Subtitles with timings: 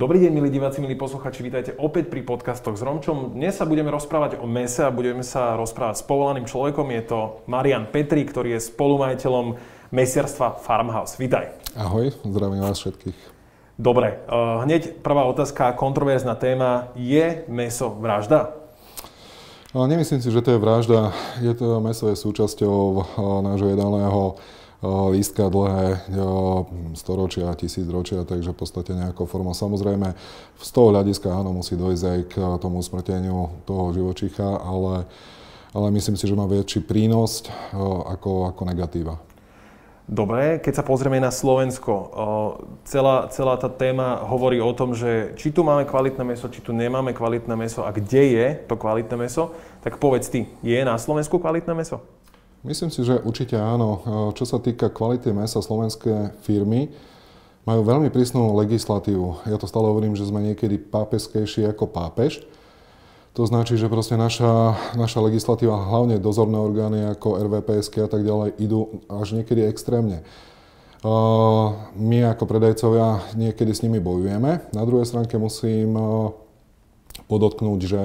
[0.00, 3.36] Dobrý deň, milí diváci, milí posluchači, vítajte opäť pri podcastoch s Romčom.
[3.36, 6.88] Dnes sa budeme rozprávať o mese a budeme sa rozprávať s povolaným človekom.
[6.88, 9.60] Je to Marian Petri, ktorý je spolumajiteľom
[9.92, 11.20] mesiarstva Farmhouse.
[11.20, 11.52] Vítaj.
[11.76, 13.18] Ahoj, zdravím vás všetkých.
[13.76, 14.32] Dobre, eh,
[14.64, 16.96] hneď prvá otázka, kontroverzná téma.
[16.96, 18.56] Je meso vražda?
[19.76, 21.12] Nemyslím si, že to je vražda.
[21.44, 23.04] Je to meso je súčasťou eh,
[23.52, 24.40] nášho jedálneho
[24.84, 26.08] lístka dlhé
[26.96, 29.52] storočia, tisícročia, takže v podstate nejakou formou.
[29.52, 30.16] Samozrejme,
[30.56, 35.04] z toho hľadiska áno, musí dojsť aj k tomu smrteniu toho živočicha, ale,
[35.76, 37.44] ale myslím si, že má väčší prínos
[38.08, 39.20] ako, ako negatíva.
[40.10, 41.94] Dobre, keď sa pozrieme na Slovensko,
[42.82, 46.74] celá, celá tá téma hovorí o tom, že či tu máme kvalitné meso, či tu
[46.74, 49.54] nemáme kvalitné meso a kde je to kvalitné meso,
[49.86, 52.02] tak povedz ty, je na Slovensku kvalitné meso?
[52.60, 54.04] Myslím si, že určite áno.
[54.36, 56.92] Čo sa týka kvality mesa, slovenské firmy
[57.64, 59.48] majú veľmi prísnu legislatívu.
[59.48, 62.44] Ja to stále hovorím, že sme niekedy pápeskejší ako pápež.
[63.32, 68.58] To značí, že proste naša, naša legislatíva, hlavne dozorné orgány ako RVPSK a tak ďalej,
[68.60, 70.20] idú až niekedy extrémne.
[71.96, 74.68] My ako predajcovia niekedy s nimi bojujeme.
[74.76, 75.96] Na druhej stránke musím
[77.24, 78.02] podotknúť, že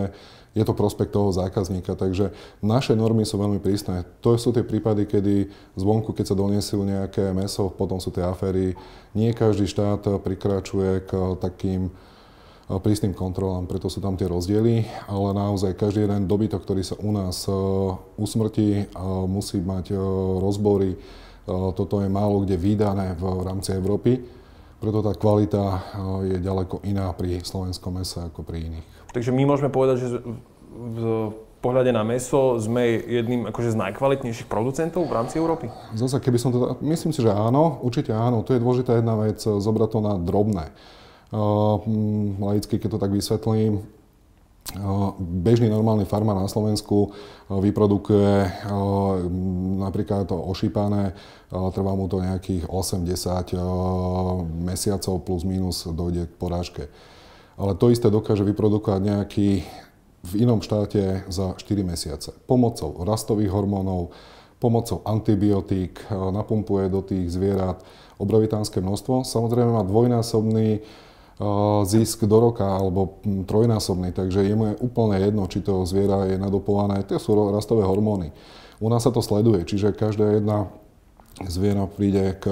[0.55, 1.99] je to prospekt toho zákazníka.
[1.99, 2.31] Takže
[2.63, 4.07] naše normy sú veľmi prísne.
[4.23, 8.71] To sú tie prípady, kedy zvonku, keď sa doniesú nejaké meso, potom sú tie aféry.
[9.11, 11.11] Nie každý štát prikračuje k
[11.43, 11.91] takým
[12.65, 17.13] prísnym kontrolám, preto sú tam tie rozdiely, ale naozaj každý jeden dobytok, ktorý sa u
[17.13, 17.45] nás
[18.17, 18.89] usmrtí,
[19.29, 19.93] musí mať
[20.41, 20.97] rozbory.
[21.45, 24.17] Toto je málo kde vydané v rámci Európy,
[24.81, 25.61] preto tá kvalita
[26.25, 28.94] je ďaleko iná pri slovenskom mese ako pri iných.
[29.15, 30.07] Takže my môžeme povedať, že
[30.75, 31.31] v
[31.63, 35.71] pohľade na meso sme jedným akože z najkvalitnejších producentov v rámci Európy?
[35.95, 36.75] Zase, keby som to...
[36.83, 38.43] Myslím si, že áno, určite áno.
[38.43, 40.75] Tu je dôležitá jedna vec, zobrať to na drobné.
[41.31, 41.79] Uh,
[42.43, 47.15] laicky, keď to tak vysvetlím, uh, bežný normálny farmár na Slovensku
[47.49, 48.65] vyprodukuje
[49.79, 51.13] napríklad to ošípané,
[51.49, 53.53] trvá mu to nejakých 8-10
[54.65, 56.83] mesiacov plus minus dojde k porážke.
[57.55, 59.49] Ale to isté dokáže vyprodukovať nejaký
[60.25, 62.33] v inom štáte za 4 mesiace.
[62.49, 64.11] Pomocou rastových hormónov,
[64.57, 67.85] pomocou antibiotík e, napumpuje do tých zvierat
[68.17, 69.21] obrovitánske množstvo.
[69.21, 70.81] Samozrejme má dvojnásobný e,
[71.85, 77.05] zisk do roka alebo trojnásobný, takže jemu je úplne jedno, či to zviera je nadopované.
[77.05, 78.33] To sú rastové hormóny.
[78.81, 80.67] U nás sa to sleduje, čiže každá jedna
[81.47, 82.49] zviera príde k,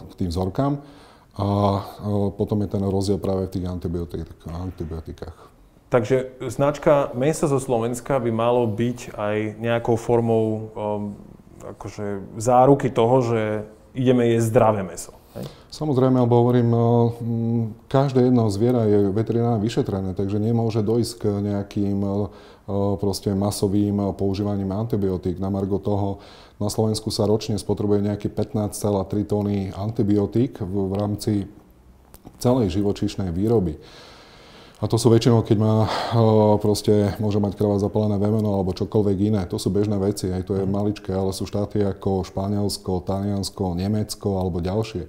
[0.00, 0.80] k tým vzorkám
[1.40, 1.48] a
[2.36, 3.66] potom je ten rozdiel práve v tých
[4.44, 5.38] antibiotikách.
[5.90, 10.62] Takže značka Mesa zo Slovenska by malo byť aj nejakou formou um,
[11.66, 13.40] akože záruky toho, že
[13.96, 15.10] ideme jesť zdravé meso.
[15.34, 15.50] Hej?
[15.74, 16.80] Samozrejme, alebo hovorím, uh,
[17.90, 22.30] každé jedno zviera je veterinárne vyšetrené, takže nemôže dojsť k nejakým uh,
[23.02, 25.42] proste masovým používaním antibiotík.
[25.42, 26.22] Na margo toho
[26.60, 31.32] na Slovensku sa ročne spotrebuje nejaký 15,3 tóny antibiotík v, v rámci
[32.36, 33.80] celej živočíšnej výroby.
[34.80, 35.84] A to sú väčšinou, keď má
[36.64, 39.42] proste, môže mať krava zapálené vemeno alebo čokoľvek iné.
[39.52, 40.72] To sú bežné veci, aj to je mhm.
[40.72, 45.04] maličké, ale sú štáty ako Španielsko, Taliansko, Nemecko alebo ďalšie,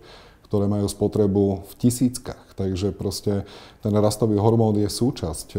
[0.47, 2.51] ktoré majú spotrebu v tisíckach.
[2.55, 3.47] Takže proste
[3.79, 5.55] ten rastový hormón je súčasť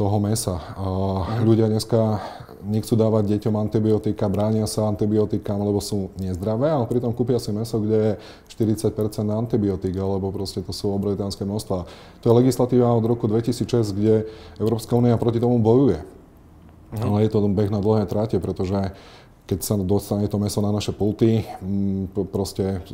[0.00, 0.56] toho mesa.
[0.80, 1.44] Mhm.
[1.44, 2.24] ľudia dneska
[2.64, 7.80] nechcú dávať deťom antibiotika, bránia sa antibiotikám, lebo sú nezdravé, ale pritom kúpia si meso,
[7.80, 8.12] kde je
[8.52, 8.92] 40%
[9.32, 11.88] antibiotik, alebo proste to sú obrovitánske množstva.
[12.20, 14.28] To je legislatíva od roku 2006, kde
[14.60, 16.04] Európska únia proti tomu bojuje.
[16.96, 17.00] Mhm.
[17.04, 18.92] Ale je to beh na dlhé tráte, pretože
[19.48, 21.42] keď sa dostane to meso na naše pulty,
[22.30, 22.86] proste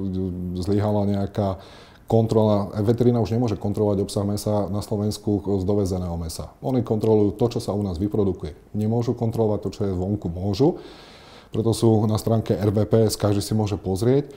[0.56, 1.60] zlyhala nejaká
[2.06, 6.54] kontrola, veterína už nemôže kontrolovať obsah mesa na Slovensku z dovezeného mesa.
[6.62, 8.54] Oni kontrolujú to, čo sa u nás vyprodukuje.
[8.78, 10.30] Nemôžu kontrolovať to, čo je zvonku.
[10.30, 10.78] Môžu.
[11.50, 14.30] Preto sú na stránke RVPS, každý si môže pozrieť,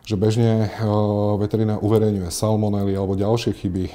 [0.00, 0.88] že bežne e,
[1.36, 3.84] veterína uverejňuje salmonely alebo ďalšie chyby.
[3.84, 3.92] E,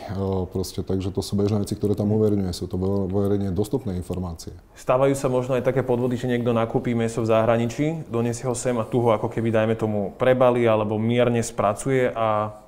[0.50, 2.54] proste, takže to sú bežné veci, ktoré tam uverejňuje.
[2.54, 2.78] Sú to
[3.10, 4.54] uverejne dostupné informácie.
[4.78, 8.78] Stávajú sa možno aj také podvody, že niekto nakúpí meso v zahraničí, donesie ho sem
[8.78, 12.65] a tu ho ako keby, dajme tomu, prebali alebo mierne spracuje a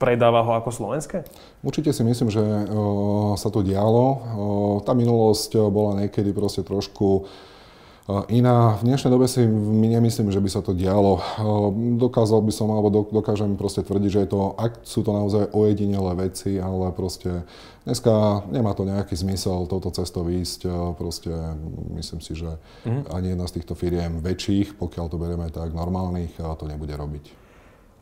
[0.00, 1.24] predáva ho ako slovenské?
[1.60, 4.06] Určite si myslím, že o, sa to dialo.
[4.06, 4.18] O,
[4.82, 7.26] tá minulosť bola niekedy proste trošku
[8.34, 8.74] iná.
[8.82, 11.22] V dnešnej dobe si nemyslím, že by sa to dialo.
[12.02, 16.10] Dokázal by som, alebo dokážem proste tvrdiť, že je to, ak sú to naozaj ojedinelé
[16.18, 17.46] veci, ale proste
[17.86, 20.66] dneska nemá to nejaký zmysel touto cestou ísť.
[20.98, 21.30] Proste
[21.94, 23.14] myslím si, že mm-hmm.
[23.14, 27.41] ani jedna z týchto firiem väčších, pokiaľ to berieme tak normálnych, to nebude robiť.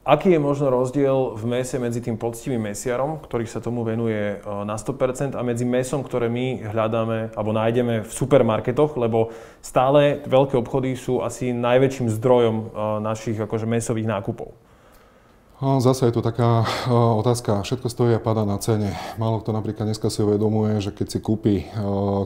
[0.00, 4.36] Aký je možno rozdiel v mese medzi tým poctivým mesiarom, ktorý sa tomu venuje e,
[4.64, 9.28] na 100% a medzi mesom, ktoré my hľadáme alebo nájdeme v supermarketoch, lebo
[9.60, 12.64] stále veľké obchody sú asi najväčším zdrojom e,
[13.04, 14.56] našich akože mesových nákupov.
[15.60, 16.64] Zase je tu taká
[17.20, 18.96] otázka, všetko stojí a pada na cene.
[19.20, 21.68] Málo kto napríklad dneska si uvedomuje, že keď si kúpi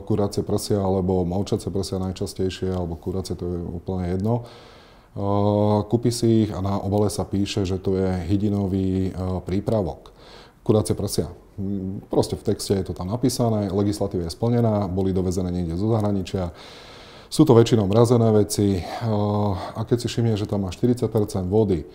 [0.07, 4.47] kuracie prsia alebo molčacie prsia najčastejšie, alebo kuracie, to je úplne jedno,
[5.87, 9.15] Kúpi si ich a na obale sa píše, že to je hydinový
[9.47, 10.11] prípravok.
[10.59, 11.31] Kuracie prsia.
[11.55, 15.87] Mm, proste v texte je to tam napísané, legislatíva je splnená, boli dovezené niekde zo
[15.87, 16.51] zahraničia.
[17.31, 18.83] Sú to väčšinou mrazené veci
[19.75, 21.07] a keď si všimne, že tam má 40%
[21.47, 21.87] vody,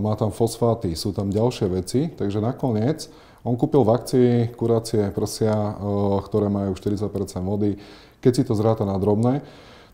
[0.00, 3.12] má tam fosfáty, sú tam ďalšie veci, takže nakoniec
[3.44, 5.76] on kúpil v akcii kuracie prsia,
[6.26, 7.12] ktoré majú 40%
[7.44, 7.76] vody.
[8.18, 9.44] Keď si to zráta na drobné,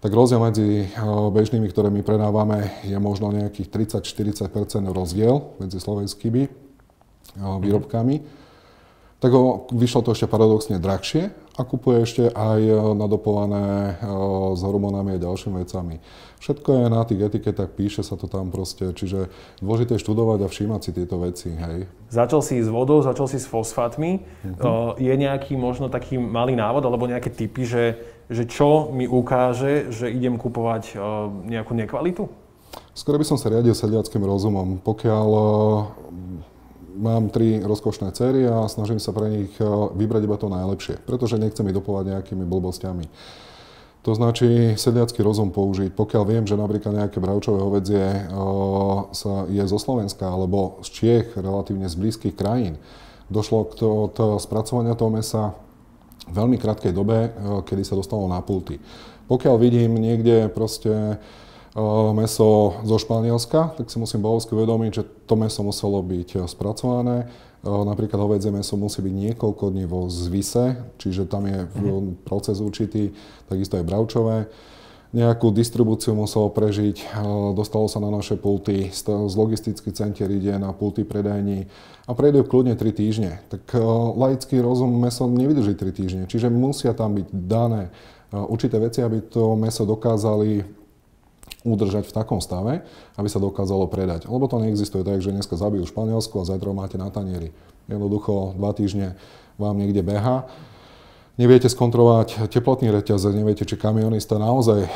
[0.05, 0.89] tak rozdiel medzi eh,
[1.33, 4.53] bežnými, ktoré my predávame, je možno nejakých 30-40%
[4.93, 6.49] rozdiel medzi slovenskými eh,
[7.41, 7.65] mhm.
[7.65, 8.45] výrobkami.
[9.25, 9.33] Tak
[9.73, 13.97] vyšlo to ešte paradoxne drahšie a kupuje ešte aj eh, nadopované
[14.53, 15.97] s hormónami a ďalšími vecami.
[16.45, 19.33] Všetko je na tých etiketách, píše sa to tam proste, čiže
[19.65, 21.89] dôležité je študovať a všímať si tieto veci, hej.
[22.13, 24.21] Začal si s vodou, začal si s fosfátmi.
[24.21, 24.93] Uh-huh.
[25.01, 27.83] Je nejaký možno taký malý návod alebo nejaké typy, že
[28.33, 32.29] že čo mi ukáže, že idem kupovať uh, nejakú nekvalitu?
[32.97, 34.81] Skoro by som sa riadil sedliackým rozumom.
[34.81, 35.43] Pokiaľ uh,
[36.99, 41.37] mám tri rozkošné céry a snažím sa pre nich uh, vybrať iba to najlepšie, pretože
[41.37, 43.07] nechcem ich dopovať nejakými blbostiami.
[44.05, 45.97] To značí sedliacký rozum použiť.
[45.97, 48.29] Pokiaľ viem, že napríklad nejaké bravčové hovedzie
[49.17, 52.77] sa je zo Slovenska alebo z Čiech, relatívne z blízkych krajín,
[53.33, 55.57] došlo k to, to spracovania toho mesa
[56.31, 57.31] veľmi krátkej dobe, eh,
[57.65, 58.81] kedy sa dostalo na pulty.
[59.29, 61.81] Pokiaľ vidím niekde proste eh,
[62.17, 67.29] meso zo Španielska, tak si musím bohovsky uvedomiť, že to meso muselo byť eh, spracované.
[67.65, 72.29] Napríklad hovedzie meso musí byť niekoľko dní vo zvise, čiže tam je mm-hmm.
[72.29, 73.17] proces určitý,
[73.49, 74.53] takisto aj bravčové
[75.15, 77.15] nejakú distribúciu muselo prežiť,
[77.55, 81.71] dostalo sa na naše pulty, z logistických centier ide na pulty predajní
[82.05, 83.39] a prejde kľudne 3 týždne.
[83.47, 83.79] Tak
[84.19, 87.95] laický rozum meso nevydrží 3 týždne, čiže musia tam byť dané
[88.35, 90.67] určité veci, aby to meso dokázali
[91.63, 92.83] udržať v takom stave,
[93.15, 94.27] aby sa dokázalo predať.
[94.27, 97.55] Lebo to neexistuje tak, že dneska zabijú Španielsku a zajtra máte na tanieri.
[97.87, 99.15] Jednoducho dva týždne
[99.57, 100.51] vám niekde beha
[101.35, 104.87] neviete skontrolovať teplotný reťazec, neviete, či kamionista naozaj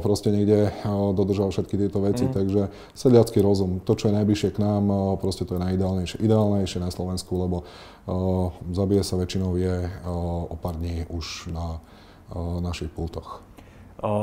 [0.00, 0.70] proste niekde
[1.14, 2.30] dodržal všetky tieto veci.
[2.30, 2.32] Mm.
[2.34, 2.62] Takže
[2.94, 4.86] sedliacký rozum, to, čo je najbližšie k nám,
[5.18, 6.22] proste to je najideálnejšie.
[6.22, 7.66] Ideálnejšie na Slovensku, lebo
[8.70, 9.90] zabije sa väčšinou je
[10.48, 11.82] o pár dní už na
[12.62, 13.42] našich pultoch.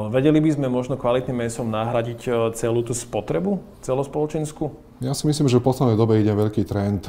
[0.10, 4.74] Vedeli by sme možno kvalitným mesom nahradiť celú tú spotrebu celospoločenskú?
[4.98, 7.06] Ja si myslím, že v poslednej dobe ide veľký trend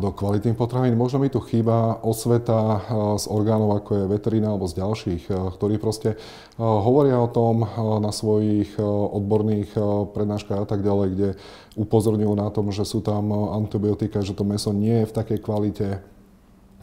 [0.00, 0.96] do kvalitných potravín.
[0.96, 2.80] Možno mi tu chýba osveta
[3.20, 6.16] z orgánov, ako je veterína alebo z ďalších, ktorí proste
[6.56, 7.68] hovoria o tom
[8.00, 9.76] na svojich odborných
[10.16, 11.28] prednáškach a tak ďalej, kde
[11.76, 16.00] upozorňujú na tom, že sú tam antibiotika, že to meso nie je v takej kvalite,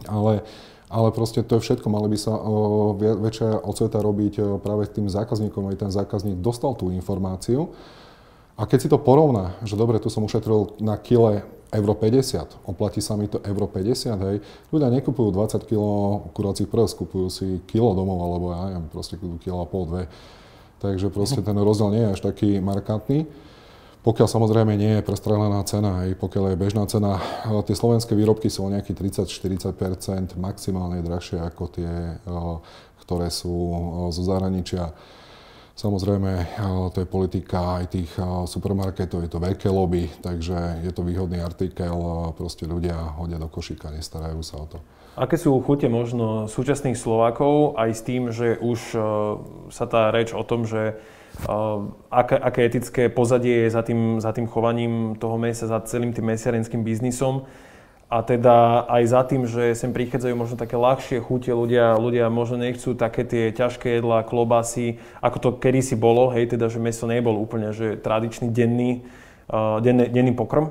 [0.05, 0.45] ale
[0.93, 1.89] ale proste to je všetko.
[1.89, 2.37] Mali by sa
[3.01, 7.73] väčšia odsveta robiť práve tým zákazníkom, aby ten zákazník dostal tú informáciu.
[8.53, 11.41] A keď si to porovná, že dobre, tu som ušetril na kile
[11.73, 14.45] euro 50, oplatí sa mi to euro 50, hej.
[14.69, 15.81] Ľudia nekupujú 20 kg
[16.29, 20.03] kuracích prs, kupujú si kilo domov, alebo ja neviem, proste kilo a pol, dve.
[20.85, 23.25] Takže proste ten rozdiel nie je až taký markantný.
[24.03, 27.24] Pokiaľ samozrejme nie je prestrelená cena, aj pokiaľ je bežná cena,
[27.63, 32.19] tie slovenské výrobky sú o nejakých 30-40% maximálne drahšie ako tie,
[33.00, 33.55] ktoré sú
[34.12, 34.91] zo zahraničia.
[35.74, 36.60] Samozrejme,
[36.91, 38.12] to je politika aj tých
[38.45, 41.95] supermarketov, je to veľké lobby, takže je to výhodný artikel,
[42.36, 44.77] proste ľudia hodia do košíka, nestarajú sa o to.
[45.15, 48.79] Aké sú chute možno súčasných Slovákov aj s tým, že už
[49.72, 51.00] sa tá reč o tom, že
[52.11, 56.29] aké, aké etické pozadie je za tým, za tým chovaním toho mesa, za celým tým
[56.29, 57.43] mesiarenským biznisom.
[58.13, 62.61] A teda aj za tým, že sem prichádzajú možno také ľahšie chute, ľudia, ľudia možno
[62.61, 67.33] nechcú také tie ťažké jedlá, klobasy, ako to kedysi bolo, hej, teda, že meso nebol
[67.33, 69.01] úplne že tradičný denný,
[69.49, 70.69] uh, denný, denný pokrm.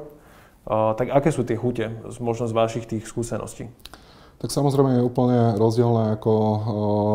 [0.62, 1.90] Uh, tak aké sú tie chute,
[2.22, 3.66] možno z vašich tých skúseností?
[4.38, 6.58] Tak samozrejme je úplne rozdielne ako uh,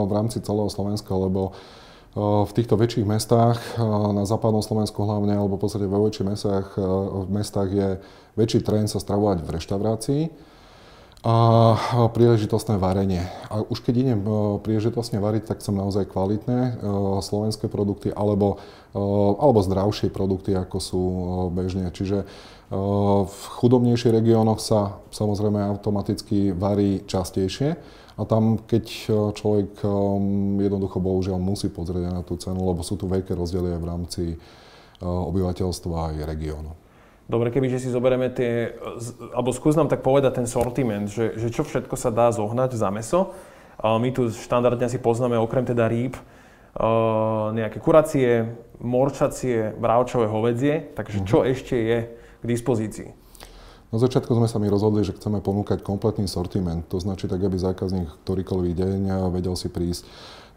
[0.07, 1.55] v rámci celého Slovenska, lebo
[2.17, 3.61] v týchto väčších mestách,
[4.09, 6.73] na západnom Slovensku hlavne, alebo v podstate vo väčších mestách,
[7.21, 7.89] v mestách je
[8.33, 10.21] väčší trend sa stravovať v reštaurácii.
[11.27, 13.25] a príležitostné varenie.
[13.49, 14.19] A už keď idem
[14.61, 16.79] príležitostne variť, tak som naozaj kvalitné
[17.25, 18.61] slovenské produkty alebo,
[19.35, 21.03] alebo zdravšie produkty, ako sú
[21.51, 21.89] bežne.
[21.89, 22.23] Čiže
[23.27, 27.75] v chudobnejších regiónoch sa samozrejme automaticky varí častejšie
[28.17, 28.85] a tam, keď
[29.37, 29.77] človek
[30.57, 34.23] jednoducho bohužiaľ musí pozrieť na tú cenu, lebo sú tu veľké rozdiely aj v rámci
[35.05, 36.73] obyvateľstva aj regiónu.
[37.29, 38.73] Dobre, keby že si zoberieme tie,
[39.35, 42.89] alebo skús nám tak povedať ten sortiment, že, že čo všetko sa dá zohnať za
[42.89, 43.35] meso.
[43.83, 46.17] My tu štandardne si poznáme okrem teda rýb,
[47.53, 51.53] nejaké kuracie, morčacie, bravčové hovedzie, takže čo mm-hmm.
[51.53, 51.97] ešte je
[52.41, 53.09] k dispozícii?
[53.87, 56.83] Na začiatku sme sa mi rozhodli, že chceme ponúkať kompletný sortiment.
[56.91, 58.99] To značí tak, aby zákazník ktorýkoľvek deň
[59.31, 60.03] vedel si prísť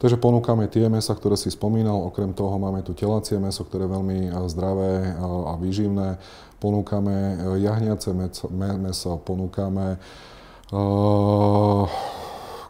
[0.00, 3.92] Takže ponúkame tie mesa, ktoré si spomínal, okrem toho máme tu telacie meso, ktoré je
[3.92, 4.18] veľmi
[4.48, 6.16] zdravé a výživné.
[6.56, 8.16] Ponúkame e, jahniace
[8.56, 10.00] meso, ponúkame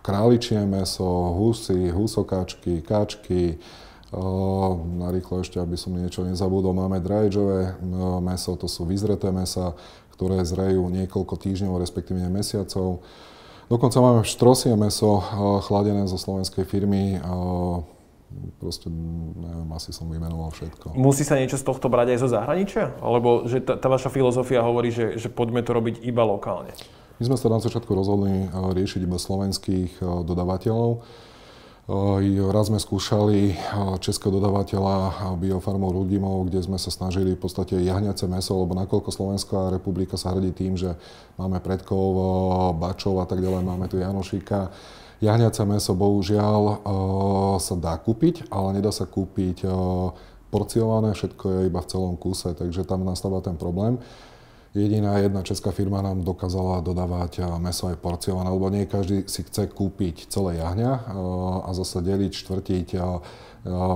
[0.02, 1.06] králičie meso,
[1.38, 3.62] husy, husokáčky, káčky,
[4.98, 7.78] narýchlo ešte, aby som niečo nezabudol, máme draječové
[8.18, 9.70] meso, to sú vyzreté mesa,
[10.20, 13.00] ktoré zrejú niekoľko týždňov, respektíve mesiacov.
[13.72, 15.24] Dokonca máme štrosie meso
[15.64, 17.16] chladené zo slovenskej firmy.
[18.60, 20.92] Proste, neviem, asi som vymenoval všetko.
[20.92, 23.00] Musí sa niečo z tohto brať aj zo zahraničia?
[23.00, 26.76] Alebo že tá, tá vaša filozofia hovorí, že, že poďme to robiť iba lokálne?
[27.16, 31.00] My sme sa na začiatku rozhodli riešiť iba slovenských dodávateľov.
[32.54, 33.58] Raz sme skúšali
[33.98, 39.74] českého dodávateľa biofarmou Rudimov, kde sme sa snažili v podstate jahňace meso, lebo nakoľko Slovenská
[39.74, 40.94] republika sa hrdí tým, že
[41.34, 42.14] máme predkov,
[42.78, 44.70] bačov a tak ďalej, máme tu Janošíka.
[45.18, 46.86] Jahňace meso bohužiaľ
[47.58, 49.66] sa dá kúpiť, ale nedá sa kúpiť
[50.54, 53.98] porciované, všetko je iba v celom kuse, takže tam nastáva ten problém.
[54.70, 59.66] Jediná jedna česká firma nám dokázala dodávať meso aj porciované, lebo nie každý si chce
[59.66, 61.10] kúpiť celé jahňa
[61.66, 62.88] a zase deliť, štvrtiť.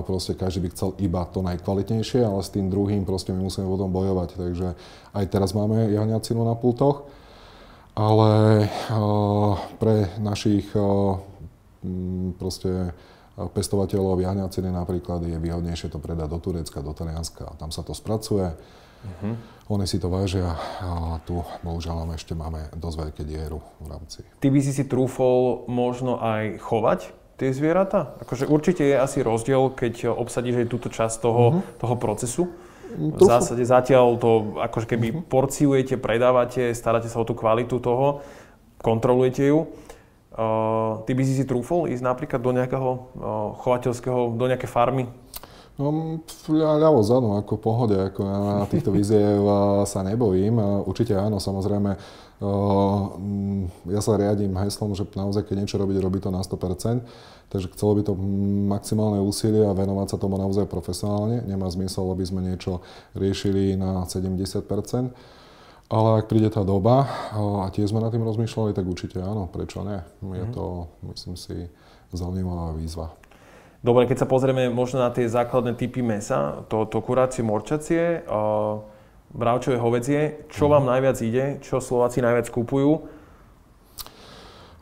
[0.03, 3.87] Proste každý by chcel iba to najkvalitnejšie, ale s tým druhým proste my musíme potom
[3.95, 4.35] bojovať.
[4.35, 4.75] Takže
[5.15, 7.07] aj teraz máme jahňacinu na pultoch,
[7.95, 8.67] ale
[9.79, 10.67] pre našich
[12.35, 12.91] proste
[13.39, 17.55] pestovateľov jahňaciny napríklad je výhodnejšie to predať do Turecka, do Talianska.
[17.63, 18.51] Tam sa to spracuje
[19.05, 19.37] Uh-huh.
[19.73, 24.21] Oni si to vážia a tu bohužiaľ ešte máme dosť veľké dieru v rámci.
[24.45, 28.13] Ty by si si trúfol možno aj chovať tie zvieratá?
[28.21, 31.81] Akože určite je asi rozdiel, keď obsadíš aj túto časť toho, uh-huh.
[31.81, 32.53] toho procesu.
[32.95, 35.25] V zásade zatiaľ to akože keby uh-huh.
[35.33, 38.21] porciujete, predávate, staráte sa o tú kvalitu toho,
[38.85, 39.73] kontrolujete ju.
[40.35, 43.01] Uh, ty by si si trúfol ísť napríklad do nejakého uh,
[43.65, 45.09] chovateľského, do nejakej farmy
[45.75, 46.23] No,
[46.55, 49.43] ľavo zadu, ako pohode, ako ja na týchto víziev
[49.91, 50.63] sa nebojím.
[50.87, 51.99] Určite áno, samozrejme,
[53.91, 57.03] ja sa riadím heslom, že naozaj keď niečo robiť, robí to na 100%,
[57.51, 58.15] takže chcelo by to
[58.71, 61.43] maximálne úsilie a venovať sa tomu naozaj profesionálne.
[61.43, 62.79] Nemá zmysel, aby sme niečo
[63.19, 64.71] riešili na 70%.
[65.91, 67.05] Ale ak príde tá doba
[67.35, 70.01] a tiež sme nad tým rozmýšľali, tak určite áno, prečo nie?
[70.39, 70.55] Je mhm.
[70.55, 71.67] to, myslím si,
[72.15, 73.11] zaujímavá výzva.
[73.85, 78.81] Dobre, keď sa pozrieme možno na tie základné typy mesa, to, to kurácie, morčacie, uh,
[79.37, 80.91] bravčové hovedzie, čo vám mhm.
[80.97, 83.05] najviac ide, čo Slováci najviac kupujú?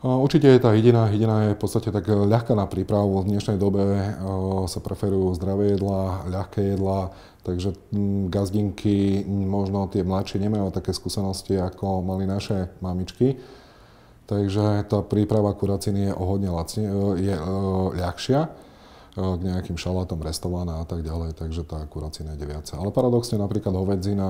[0.03, 1.07] Určite je tá hydina.
[1.07, 3.23] Hydina je v podstate tak ľahká na prípravu.
[3.23, 4.11] V dnešnej dobe
[4.67, 7.15] sa preferujú zdravé jedlá, ľahké jedlá,
[7.47, 7.71] takže
[8.27, 13.39] gazdinky, možno tie mladšie nemajú také skúsenosti, ako mali naše mamičky.
[14.27, 16.83] Takže tá príprava kuraciny je o hodne lacne,
[17.23, 17.35] je
[17.95, 18.51] ľahšia
[19.13, 22.81] k nejakým šalátom restovaná a tak ďalej, takže tá kuracina ide viacej.
[22.81, 24.29] Ale paradoxne napríklad hovedzina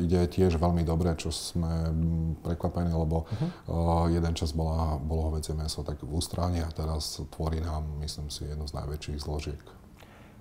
[0.00, 1.92] ide tiež veľmi dobre, čo sme
[2.40, 4.08] prekvapení, lebo uh-huh.
[4.08, 8.48] jeden čas bola, bolo hovedzie meso tak v ústráni a teraz tvorí nám, myslím si,
[8.48, 9.64] jednu z najväčších zložiek.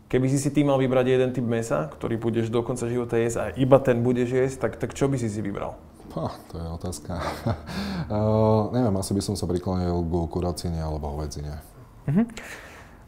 [0.08, 3.38] Keby si si ty mal vybrať jeden typ mesa, ktorý budeš do konca života jesť
[3.40, 5.76] a iba ten budeš jesť, tak, tak čo by si si vybral?
[6.16, 7.16] Ha, to je otázka.
[7.16, 11.60] uh, neviem, asi by som sa priklonil k kuracine alebo hovedzine.
[12.08, 12.28] Uh-huh.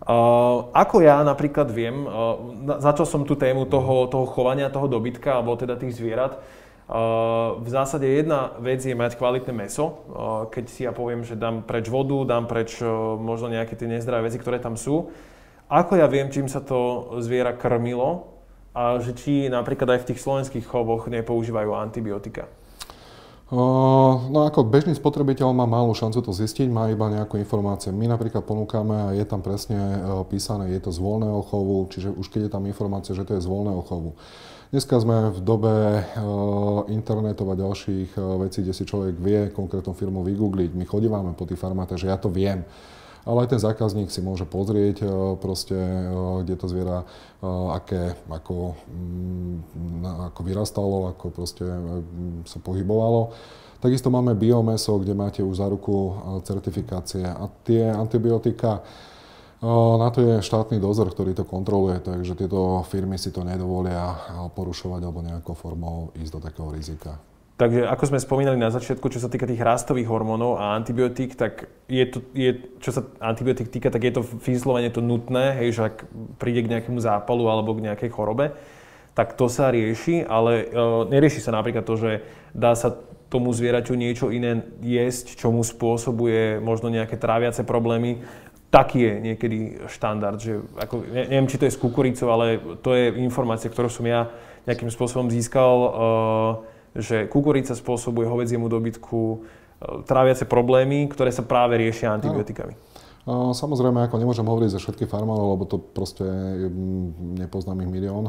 [0.04, 2.36] Uh, ako ja napríklad viem, uh,
[2.84, 6.44] začal som tú tému toho, toho chovania, toho dobytka, alebo teda tých zvierat.
[6.92, 10.04] Uh, v zásade jedna vec je mať kvalitné meso.
[10.52, 12.84] Keď si ja poviem, že dám preč vodu, dám preč
[13.16, 15.08] možno nejaké tie nezdravé veci, ktoré tam sú.
[15.72, 18.36] Ako ja viem, čím sa to zviera krmilo
[18.76, 22.52] a že či napríklad aj v tých slovenských chovoch nepoužívajú antibiotika?
[23.54, 27.94] No ako bežný spotrebiteľ má málo šancu to zistiť, má iba nejakú informáciu.
[27.94, 32.10] My napríklad ponúkame a je tam presne e, písané, je to z voľného chovu, čiže
[32.18, 34.18] už keď je tam informácia, že to je z voľného chovu.
[34.74, 36.02] Dneska sme v dobe e,
[36.98, 40.74] internetov a ďalších e, vecí, kde si človek vie konkrétnu firmu vygoogliť.
[40.74, 42.66] My chodívame po tých farmách, takže ja to viem
[43.24, 45.08] ale aj ten zákazník si môže pozrieť
[45.40, 45.76] proste,
[46.44, 47.08] kde to zviera,
[47.72, 51.64] aké, ako, mm, ako vyrastalo, ako proste
[52.44, 53.32] sa pohybovalo.
[53.80, 56.16] Takisto máme biomeso, kde máte už za ruku
[56.48, 58.80] certifikácie a tie antibiotika,
[60.00, 64.12] na to je štátny dozor, ktorý to kontroluje, takže tieto firmy si to nedovolia
[64.52, 67.16] porušovať alebo nejakou formou ísť do takého rizika.
[67.64, 71.72] Takže ako sme spomínali na začiatku, čo sa týka tých rastových hormónov a antibiotík, tak
[71.88, 75.82] je to, je, čo sa antibiotík týka, tak je to vyslovene to nutné, hej, že
[75.88, 76.04] ak
[76.44, 78.52] príde k nejakému zápalu alebo k nejakej chorobe,
[79.16, 82.12] tak to sa rieši, ale e, nerieši sa napríklad to, že
[82.52, 83.00] dá sa
[83.32, 88.28] tomu zvieraťu niečo iné jesť, čo mu spôsobuje možno nejaké tráviace problémy.
[88.76, 92.92] Taký je niekedy štandard, že ako, ne, neviem, či to je s kukuricou, ale to
[92.92, 94.28] je informácia, ktorú som ja
[94.68, 95.72] nejakým spôsobom získal.
[95.80, 99.38] E, že kukurica spôsobuje hovedziemu dobytku e,
[100.06, 102.74] tráviace problémy, ktoré sa práve riešia antibiotikami.
[102.74, 102.94] No.
[103.56, 106.28] Samozrejme, ako nemôžem hovoriť za všetky farmárov, lebo to proste
[107.40, 108.28] nepoznám ich milión,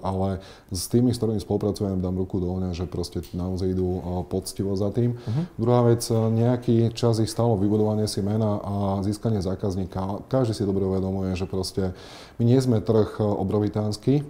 [0.00, 0.40] ale
[0.72, 4.00] s tými, s ktorými spolupracujem, dám ruku do ohňa, že proste naozaj idú
[4.32, 5.20] poctivo za tým.
[5.20, 5.44] Uh-huh.
[5.60, 8.74] Druhá vec, nejaký čas ich stalo vybudovanie si mena a
[9.04, 10.24] získanie zákazníka.
[10.32, 11.92] Každý si dobre uvedomuje, že proste
[12.40, 14.24] my nie sme trh obrovitánsky,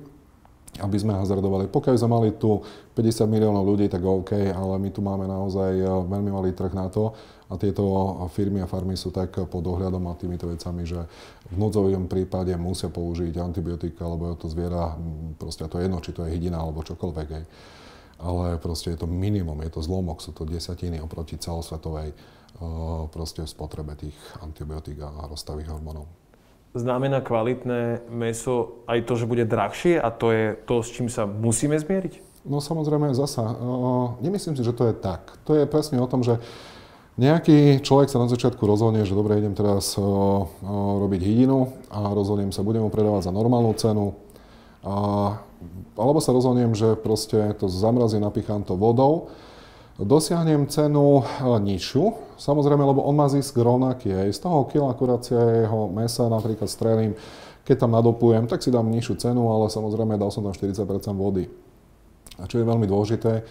[0.83, 1.71] aby sme hazardovali.
[1.71, 2.59] Pokiaľ sme mali tu
[2.99, 6.91] 50 miliónov ľudí, tak OK, ale my tu máme naozaj eh, veľmi malý trh na
[6.91, 7.15] to
[7.47, 7.85] a tieto
[8.33, 10.99] firmy a farmy sú tak pod dohľadom a týmito vecami, že
[11.53, 16.03] v núdzovom prípade musia použiť antibiotika, lebo je to zviera, hm, proste to je jedno,
[16.03, 17.29] či to je hydina alebo čokoľvek.
[17.31, 17.45] Hej.
[18.25, 22.19] Ale proste je to minimum, je to zlomok, sú to desatiny oproti celosvetovej eh,
[23.15, 26.24] proste spotrebe tých antibiotík a rozstavých hormónov
[26.75, 31.25] znamená kvalitné meso aj to, že bude drahšie a to je to, s čím sa
[31.25, 32.45] musíme zmieriť?
[32.45, 33.57] No samozrejme zasa.
[34.21, 35.39] Nemyslím si, že to je tak.
[35.49, 36.43] To je presne o tom, že
[37.15, 39.95] nejaký človek sa na začiatku rozhodne, že dobre, idem teraz
[41.01, 44.19] robiť hydinu a rozhodnem sa, budem ho predávať za normálnu cenu.
[44.83, 44.95] A,
[45.97, 49.33] alebo sa rozhodnem, že proste to zamrazím, napícham to vodou
[50.03, 51.23] dosiahnem cenu e,
[51.63, 54.11] nižšiu, samozrejme, lebo on má zisk rovnaký.
[54.11, 54.91] Aj z toho kila
[55.31, 57.15] jeho mesa napríklad strelím,
[57.63, 60.83] keď tam nadopujem, tak si dám nižšiu cenu, ale samozrejme dal som tam 40%
[61.15, 61.47] vody.
[62.43, 63.43] A čo je veľmi dôležité, e,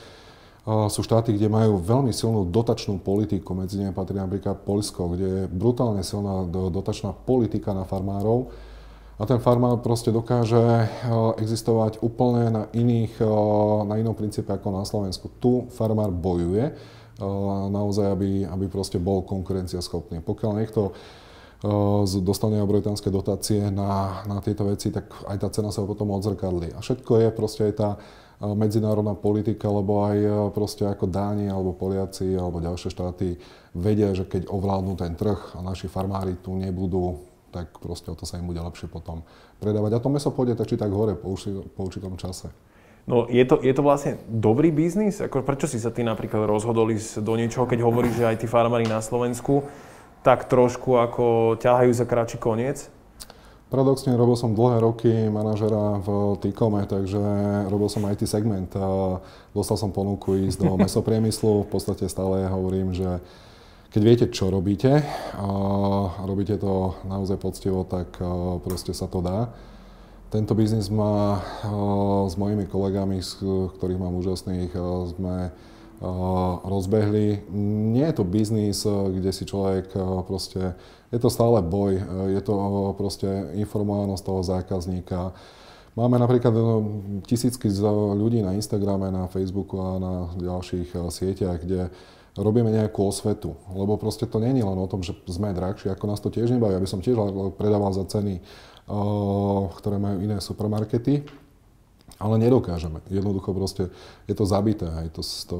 [0.91, 3.55] sú štáty, kde majú veľmi silnú dotačnú politiku.
[3.55, 8.51] Medzi nimi patrí napríklad Polsko, kde je brutálne silná dotačná politika na farmárov
[9.13, 10.87] a ten farmár proste dokáže eh,
[11.37, 13.29] existovať úplne na, iných, eh,
[13.85, 15.29] na inom princípe ako na Slovensku.
[15.37, 16.75] Tu farmár bojuje eh,
[17.69, 20.25] naozaj, aby, aby proste bol konkurenciaschopný.
[20.25, 20.93] Pokiaľ niekto
[22.27, 26.75] dostane obrovitánske dotácie na, na tieto veci, tak aj tá cena sa potom odzrkadlí.
[26.75, 27.89] A všetko je proste aj tá
[28.51, 33.39] medzinárodná politika, lebo aj proste ako Dáni alebo Poliaci alebo ďalšie štáty
[33.79, 38.25] vedia, že keď ovládnu ten trh a naši farmári tu nebudú tak proste o to
[38.25, 39.21] sa im bude lepšie potom
[39.61, 39.95] predávať.
[39.95, 42.49] A to meso pôjde tak či tak hore po, uši, po určitom čase.
[43.05, 45.21] No je to, je to vlastne dobrý biznis?
[45.21, 48.47] Ako, prečo si sa ty napríklad rozhodol ísť do niečoho, keď hovoríš, že aj tí
[48.49, 49.67] farmári na Slovensku
[50.23, 52.87] tak trošku ako ťahajú za kratší koniec?
[53.67, 57.19] Paradoxne robil som dlhé roky manažera v Tikome, takže
[57.67, 59.17] robil som IT segment a
[59.51, 61.67] dostal som ponuku ísť do mesopriemyslu.
[61.67, 63.19] V podstate stále hovorím, že
[63.93, 65.05] keď viete, čo robíte
[65.37, 65.49] a
[66.25, 68.17] robíte to naozaj poctivo, tak
[68.65, 69.53] proste sa to dá.
[70.33, 71.45] Tento biznis má
[72.25, 73.21] s mojimi kolegami,
[73.77, 74.73] ktorých mám úžasných,
[75.13, 75.53] sme
[76.65, 77.45] rozbehli.
[77.93, 79.93] Nie je to biznis, kde si človek
[80.25, 80.73] proste,
[81.13, 82.01] je to stále boj,
[82.33, 82.53] je to
[82.97, 83.29] proste
[83.61, 85.37] informovanosť toho zákazníka.
[85.93, 86.81] Máme napríklad no,
[87.29, 87.69] tisícky
[88.17, 91.93] ľudí na Instagrame, na Facebooku a na ďalších sieťach, kde
[92.37, 93.53] robíme nejakú osvetu.
[93.69, 96.73] Lebo proste to není len o tom, že sme drahší, ako nás to tiež nebaví.
[96.73, 97.17] Aby som tiež
[97.57, 98.41] predával za ceny,
[99.79, 101.23] ktoré majú iné supermarkety,
[102.17, 103.03] ale nedokážeme.
[103.11, 103.83] Jednoducho proste
[104.29, 105.57] je to zabité, aj to, to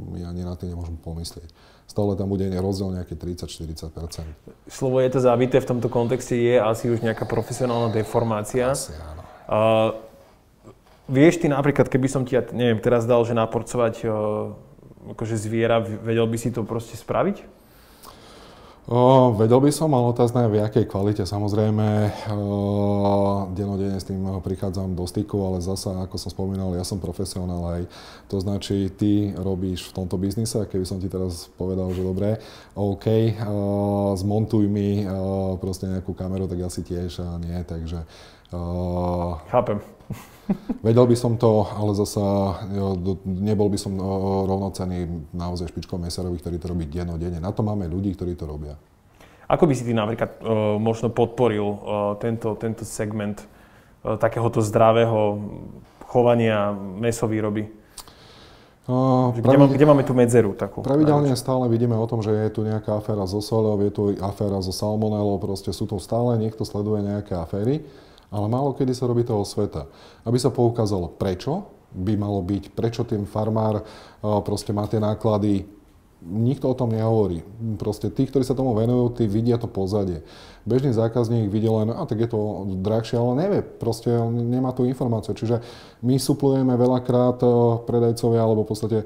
[0.00, 1.50] my ani na tým nemôžem pomyslieť.
[1.86, 4.26] Stále tam bude rozdiel nejaké 30-40%
[4.66, 8.74] Slovo je to zabité v tomto kontexte je asi už nejaká profesionálna deformácia.
[8.74, 9.22] Asi áno.
[9.46, 9.90] Uh,
[11.06, 14.10] vieš ty napríklad, keby som ti, neviem, teraz dal, že naporcovať uh,
[15.12, 17.66] akože zviera, vedel by si to proste spraviť?
[18.86, 21.26] O, vedel by som, ale otázne v akej kvalite.
[21.26, 27.02] Samozrejme, o, denodene s tým prichádzam do styku, ale zasa, ako som spomínal, ja som
[27.02, 27.82] profesionál aj.
[28.30, 32.38] To značí, ty robíš v tomto biznise, keby som ti teraz povedal, že dobre,
[32.78, 38.06] OK, o, zmontuj mi o, proste nejakú kameru, tak asi tiež a nie, takže...
[38.54, 39.82] O, Chápem.
[40.86, 42.22] Vedel by som to, ale zasa
[43.26, 43.98] nebol by som
[44.46, 47.42] rovnocený naozaj špičkou meserovi, ktorý to robí dennodenne.
[47.42, 48.78] Na to máme ľudí, ktorí to robia.
[49.50, 51.78] Ako by si ty napríklad uh, možno podporil uh,
[52.22, 55.42] tento, tento segment uh, takéhoto zdravého
[56.06, 57.66] chovania mesovýroby?
[58.86, 59.74] Uh, kde, pravidel...
[59.74, 60.86] kde máme tú medzeru takú?
[60.86, 64.62] Pravidelne stále vidíme o tom, že je tu nejaká aféra so solou, je tu aféra
[64.62, 67.82] so salmonelou, proste sú tu stále, niekto sleduje nejaké aféry
[68.30, 69.86] ale málo kedy sa robí toho sveta.
[70.22, 73.86] Aby sa poukázalo, prečo by malo byť, prečo ten farmár
[74.20, 75.64] proste má tie náklady,
[76.26, 77.44] nikto o tom nehovorí.
[77.78, 80.26] Proste tí, ktorí sa tomu venujú, tí vidia to pozadie.
[80.66, 85.36] Bežný zákazník vidí len, a tak je to drahšie, ale nevie, proste nemá tú informáciu.
[85.36, 85.62] Čiže
[86.02, 87.38] my suplujeme veľakrát
[87.86, 88.98] predajcovia, alebo v podstate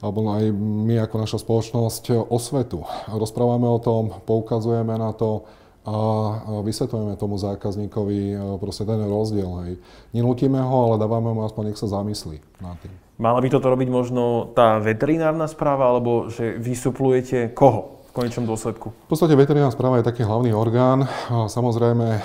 [0.00, 2.88] alebo aj my ako naša spoločnosť osvetu.
[3.12, 5.44] Rozprávame o tom, poukazujeme na to,
[5.80, 9.48] a vysvetľujeme tomu zákazníkovi e, proste ten rozdiel.
[9.64, 9.72] Hej.
[10.12, 12.92] Nenutíme ho, ale dávame mu aspoň, nech sa zamyslí nad tým.
[13.16, 18.00] Mala by toto robiť možno tá veterinárna správa, alebo že vysuplujete koho?
[18.10, 18.90] v konečnom dôsledku?
[18.90, 21.06] V podstate veterinárna správa je taký hlavný orgán.
[21.30, 22.20] Samozrejme, e,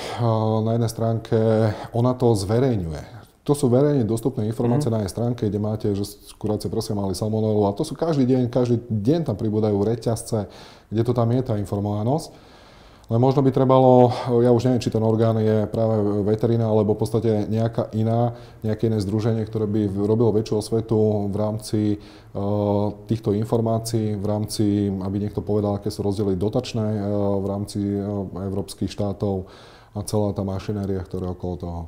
[0.65, 1.37] na jednej stránke
[1.93, 3.15] ona to zverejňuje.
[3.45, 4.97] To sú verejne dostupné informácie mm-hmm.
[4.97, 6.01] na jej stránke, kde máte, že
[6.41, 10.49] kurácie prosím mali salmonelu a to sú každý deň, každý deň tam pribúdajú reťazce,
[10.89, 12.54] kde to tam je tá informovanosť.
[13.05, 14.09] Len možno by trebalo,
[14.41, 18.33] ja už neviem, či ten orgán je práve veterina, alebo v podstate nejaká iná,
[18.65, 24.89] nejaké iné združenie, ktoré by robilo väčšiu osvetu v rámci uh, týchto informácií, v rámci,
[24.89, 29.53] aby niekto povedal, aké sú rozdiely dotačné uh, v rámci uh, európskych štátov
[29.93, 31.81] a celá tá mašinéria, ktorá okolo toho.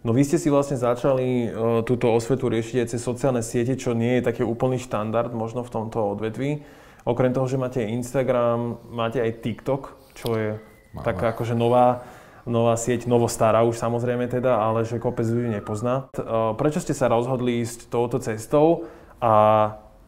[0.00, 1.48] No vy ste si vlastne začali
[1.88, 5.72] túto osvetu riešiť aj cez sociálne siete, čo nie je taký úplný štandard možno v
[5.72, 6.60] tomto odvetví.
[7.08, 10.50] Okrem toho, že máte Instagram, máte aj TikTok, čo je
[10.94, 11.04] Máme.
[11.04, 12.06] taká akože nová,
[12.46, 16.08] nová sieť, novostará už samozrejme teda, ale že kopec ľudí nepozná.
[16.14, 16.22] E,
[16.54, 18.86] prečo ste sa rozhodli ísť touto cestou
[19.18, 19.34] a,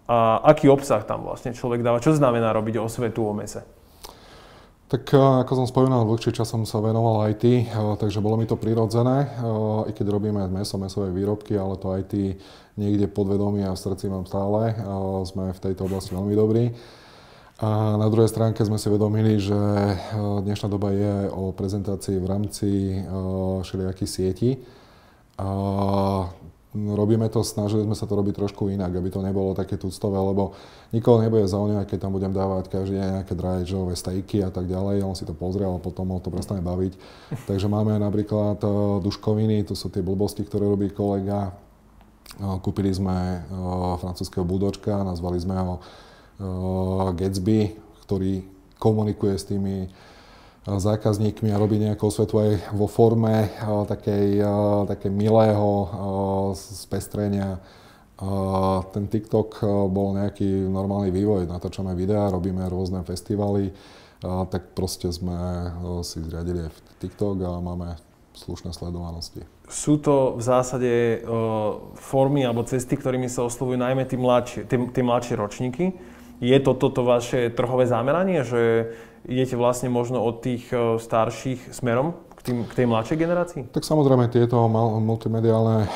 [0.07, 0.17] a
[0.47, 1.99] aký obsah tam vlastne človek dáva?
[1.99, 3.67] Čo znamená robiť osvetu o mese?
[4.87, 7.65] Tak e, ako som spomínal, dlhší čas som sa venoval IT, e,
[7.99, 9.27] takže bolo mi to prirodzené,
[9.89, 12.15] i keď robíme meso, mesové výrobky, ale to IT
[12.77, 14.77] niekde podvedomí a v srdci mám stále.
[15.25, 16.65] Sme v tejto oblasti veľmi dobrí.
[17.57, 19.97] A na druhej stránke sme si vedomili, že e,
[20.45, 22.97] dnešná doba je o prezentácii v rámci e,
[23.65, 24.51] všelijakých sietí.
[26.77, 30.53] Robíme to, snažili sme sa to robiť trošku inak, aby to nebolo také tuctové, lebo
[30.93, 35.01] nikoho nebude zaujímať, keď tam budem dávať každý deň nejaké draječové stejky a tak ďalej.
[35.01, 36.93] On si to pozrie, ale potom ho to prestane baviť.
[37.49, 38.69] Takže máme napríklad e,
[39.01, 41.57] duškoviny, to sú tie blbosti, ktoré robí kolega.
[42.37, 43.49] Kúpili sme
[43.97, 45.81] francúzského budočka, nazvali sme ho
[47.17, 47.73] Gatsby,
[48.05, 48.45] ktorý
[48.77, 49.91] komunikuje s tými eh,
[50.69, 54.45] zákazníkmi a robí nejakú svetu aj vo forme eh, takej,
[54.85, 55.89] také milého
[56.57, 57.61] spestrenia.
[58.97, 59.61] Ten TikTok
[59.93, 63.77] bol nejaký normálny vývoj, natáčame videá, robíme rôzne festivaly,
[64.25, 65.37] tak proste sme
[66.01, 68.01] si zriadili aj TikTok a máme
[68.33, 69.45] slušné sledovanosti.
[69.69, 70.93] Sú to v zásade
[72.01, 74.65] formy alebo cesty, ktorými sa oslovujú najmä tí mladšie,
[74.97, 75.93] mladšie ročníky
[76.41, 78.93] je to toto vaše trhové zameranie, že
[79.27, 82.15] idete vlastne možno od tých e, starších smerom
[82.47, 83.63] tým, k tej mladšej generácii?
[83.75, 84.55] Tak samozrejme tieto
[85.03, 85.89] multimediálne e,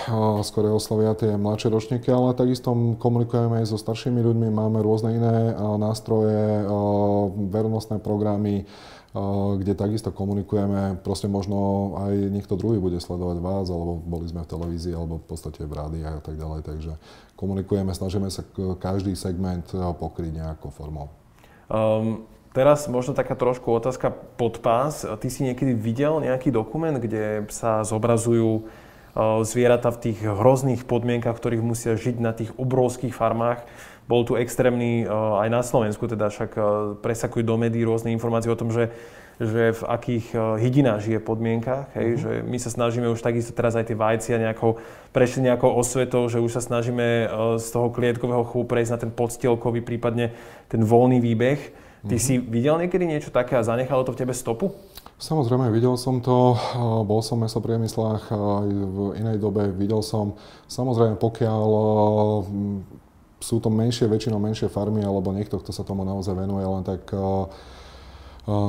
[0.43, 5.55] skore oslovia tie mladšie ročníky, ale takisto komunikujeme aj so staršími ľuďmi, máme rôzne iné
[5.55, 6.67] e, nástroje,
[7.55, 8.67] verovnostné programy,
[9.59, 14.53] kde takisto komunikujeme, proste možno aj niekto druhý bude sledovať vás, alebo boli sme v
[14.55, 16.93] televízii, alebo v podstate v rádi a tak ďalej, takže
[17.35, 18.47] komunikujeme, snažíme sa
[18.79, 21.11] každý segment pokryť nejakou formou.
[21.67, 22.23] Um,
[22.55, 25.03] teraz možno taká trošku otázka pod pás.
[25.03, 28.71] Ty si niekedy videl nejaký dokument, kde sa zobrazujú
[29.43, 33.67] zvieratá v tých hrozných podmienkach, ktorých musia žiť na tých obrovských farmách.
[34.11, 36.59] Bol tu extrémny aj na Slovensku, teda však
[36.99, 38.91] presakujú do médií rôzne informácie o tom, že
[39.41, 42.21] že v akých hydinách žije podmienkach, hej, uh-huh.
[42.21, 44.77] že my sa snažíme už takisto teraz aj tie vajcia nejako,
[45.17, 47.25] prešli nejakou osvetou, že už sa snažíme
[47.57, 50.37] z toho klietkového chovu prejsť na ten podstielkový, prípadne
[50.69, 51.57] ten voľný výbeh.
[52.05, 52.21] Ty uh-huh.
[52.21, 54.77] si videl niekedy niečo také a zanechalo to v tebe stopu?
[55.17, 56.61] Samozrejme, videl som to,
[57.09, 60.37] bol som v mesopriemyslách aj v inej dobe, videl som,
[60.69, 61.65] samozrejme, pokiaľ
[63.41, 67.09] sú to menšie, väčšinou menšie farmy, alebo niekto, kto sa tomu naozaj venuje, len tak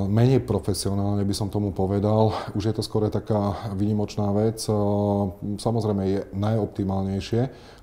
[0.07, 2.31] menej profesionálne by som tomu povedal.
[2.55, 4.63] Už je to skôr taká výnimočná vec.
[5.57, 7.41] Samozrejme je najoptimálnejšie,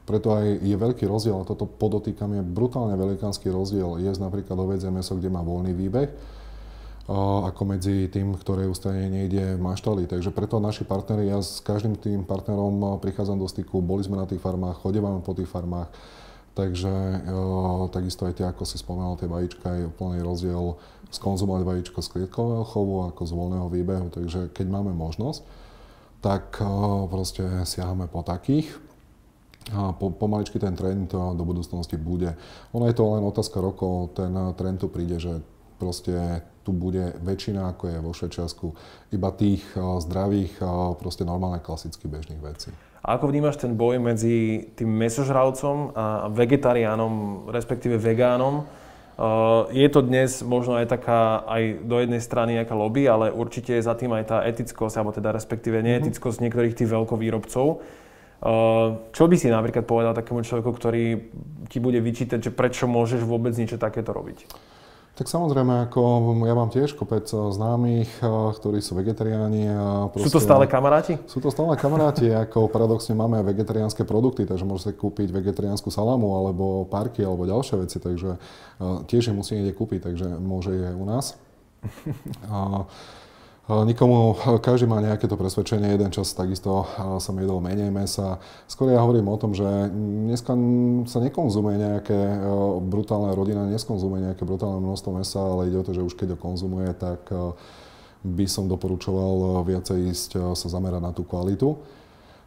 [0.09, 4.01] preto aj je veľký rozdiel, a toto podotýkam, je brutálne velikánsky rozdiel.
[4.01, 6.09] Je napríklad ovedzie meso, kde má voľný výbeh,
[7.09, 10.05] ako medzi tým, ktoré ustane niekde v maštali.
[10.09, 14.29] Takže preto naši partneri, ja s každým tým partnerom prichádzam do styku, boli sme na
[14.29, 15.89] tých farmách, chodívame po tých farmách,
[16.59, 17.23] takže
[17.95, 20.75] takisto aj tie, ako si spomenul, tie vajíčka, je úplný rozdiel
[21.15, 25.47] skonzumovať vajíčko z klietkového chovu ako z voľného výbehu, takže keď máme možnosť,
[26.19, 26.59] tak
[27.07, 28.75] proste siahame po takých.
[29.69, 32.35] A po, pomaličky ten trend do budúcnosti bude.
[32.73, 35.45] Ono je to len otázka rokov, ten trend tu príde, že
[35.79, 38.67] proste tu bude väčšina, ako je vo Švečiarsku,
[39.15, 40.59] iba tých zdravých,
[40.99, 42.73] proste normálne klasicky bežných vecí.
[43.05, 48.67] A ako vnímaš ten boj medzi tým mesožravcom a vegetariánom, respektíve vegánom?
[49.75, 53.83] Je to dnes možno aj taká, aj do jednej strany nejaká lobby, ale určite je
[53.83, 57.67] za tým aj tá etickosť, alebo teda respektíve neetickosť niektorých tých veľkovýrobcov.
[59.11, 61.19] Čo by si napríklad povedal takému človeku, ktorý
[61.67, 64.47] ti bude vyčítať, že prečo môžeš vôbec niečo takéto robiť?
[65.19, 69.67] Tak samozrejme, ako ja mám tiež kopec eh, známych, eh, ktorí sú vegetariáni.
[69.67, 71.19] A proste, sú to stále kamaráti?
[71.27, 76.39] Sú to stále kamaráti, ako paradoxne máme aj vegetariánske produkty, takže môžete kúpiť vegetariánsku salamu
[76.39, 80.91] alebo parky alebo ďalšie veci, takže uh, tiež ich musí niekde kúpiť, takže môže je
[80.95, 81.35] u nás.
[82.55, 82.87] A,
[83.69, 84.33] Nikomu,
[84.65, 86.89] každý má nejaké to presvedčenie, jeden čas takisto
[87.21, 88.41] som jedol menej mesa.
[88.65, 90.57] Skôr ja hovorím o tom, že dneska
[91.05, 92.19] sa nekonzumuje nejaké
[92.89, 96.39] brutálne rodina, neskonzumuje nejaké brutálne množstvo mesa, ale ide o to, že už keď ho
[96.41, 97.29] konzumuje, tak
[98.25, 101.77] by som doporučoval viacej ísť sa zamerať na tú kvalitu.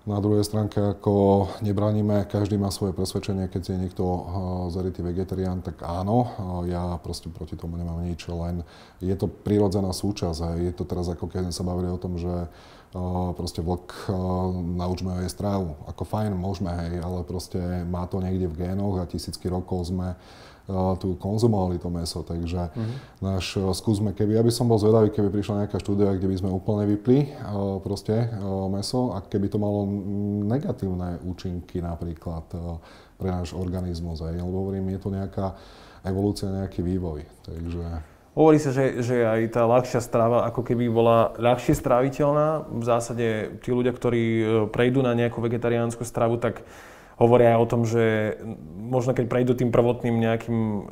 [0.01, 4.25] Na druhej stránke, ako nebraníme, každý má svoje presvedčenie, keď je niekto uh,
[4.73, 8.65] zarytý vegetarián, tak áno, uh, ja proste proti tomu nemám nič, len
[8.97, 10.57] je to prírodzená súčasť.
[10.57, 14.09] Je to teraz ako keď sa bavili o tom, že uh, proste vlk
[14.73, 15.77] naučme ho jesť trávu.
[15.85, 20.17] Ako fajn, môžeme, hej, ale proste má to niekde v génoch a tisícky rokov sme
[20.97, 22.23] tu konzumovali to meso.
[22.23, 22.95] Takže uh-huh.
[23.19, 26.49] náš skúsme, keby, ja by som bol zvedavý, keby prišla nejaká štúdia, kde by sme
[26.49, 27.31] úplne vypli
[27.83, 28.31] proste
[28.71, 29.85] meso a keby to malo
[30.47, 32.47] negatívne účinky napríklad
[33.21, 34.23] pre náš organizmus.
[34.25, 34.33] Aj.
[34.33, 35.53] Lebo hovorím, je to nejaká
[36.01, 37.21] evolúcia, nejaký vývoj.
[37.45, 37.85] Takže...
[38.31, 42.63] Hovorí sa, že, že aj tá ľahšia strava ako keby bola ľahšie stráviteľná.
[42.63, 46.63] V zásade tí ľudia, ktorí e, prejdú na nejakú vegetariánsku stravu, tak
[47.21, 48.35] hovoria aj o tom, že
[48.81, 50.89] možno keď prejdú tým prvotným nejakým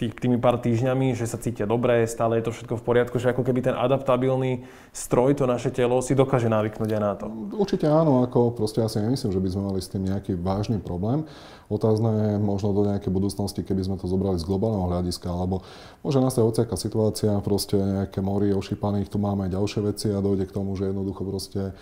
[0.00, 3.44] tými pár týždňami, že sa cítia dobre, stále je to všetko v poriadku, že ako
[3.44, 4.64] keby ten adaptabilný
[4.96, 7.28] stroj, to naše telo si dokáže navyknúť aj na to.
[7.52, 10.80] Určite áno, ako proste ja si nemyslím, že by sme mali s tým nejaký vážny
[10.80, 11.28] problém.
[11.68, 15.60] Otázne je možno do nejakej budúcnosti, keby sme to zobrali z globálneho hľadiska, alebo
[16.00, 20.48] môže nastať hociaká situácia, proste nejaké mori ošípaných, tu máme aj ďalšie veci a dojde
[20.48, 21.76] k tomu, že jednoducho proste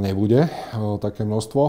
[0.00, 0.48] nebude
[1.02, 1.62] také množstvo.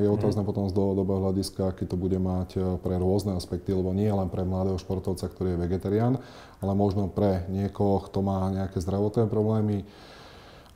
[0.00, 0.14] Je mhm.
[0.16, 4.28] otázne potom z dlhodobého hľadiska, aký to bude mať pre rôzne aspekty, lebo nie len
[4.32, 6.18] pre mladého športovca, ktorý je vegetarián,
[6.64, 9.84] ale možno pre niekoho, kto má nejaké zdravotné problémy,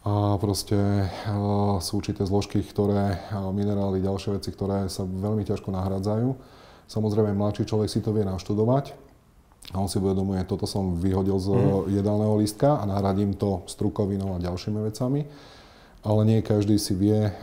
[0.04, 0.76] a proste
[1.80, 3.24] sú určité zložky, ktoré,
[3.56, 6.36] minerály, ďalšie veci, ktoré sa veľmi ťažko nahradzajú.
[6.84, 8.92] Samozrejme, mladší človek si to vie naštudovať
[9.72, 12.04] a on si uvedomuje, toto som vyhodil z mm.
[12.04, 15.24] jedálneho lístka a nahradím to strukovinou a ďalšími vecami
[16.04, 17.34] ale nie každý si vie eh,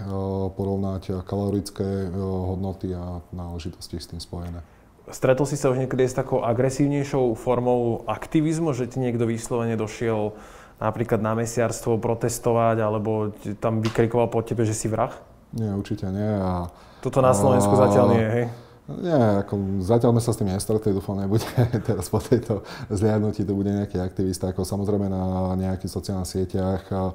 [0.54, 4.62] porovnať kalorické eh, hodnoty a náležitosti s tým spojené.
[5.10, 10.38] Stretol si sa už niekedy s takou agresívnejšou formou aktivizmu, že ti niekto vyslovene došiel
[10.80, 15.12] napríklad na mesiarstvo protestovať alebo tam vykrikoval po tebe, že si vrah?
[15.52, 16.32] Nie, určite nie.
[16.32, 16.72] A,
[17.04, 18.46] Toto na Slovensku a, zatiaľ nie, hej?
[18.92, 21.46] Nie, ako zatiaľ sme sa s tým nestretli, dúfam, nebude
[21.88, 27.12] teraz po tejto zliadnutí, to bude nejaký aktivista, ako samozrejme na nejakých sociálnych sieťach a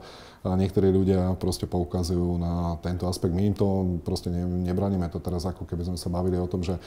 [0.54, 3.34] niektorí ľudia proste poukazujú na tento aspekt.
[3.34, 6.62] My im to proste ne, nebraníme to teraz, ako keby sme sa bavili o tom,
[6.62, 6.78] že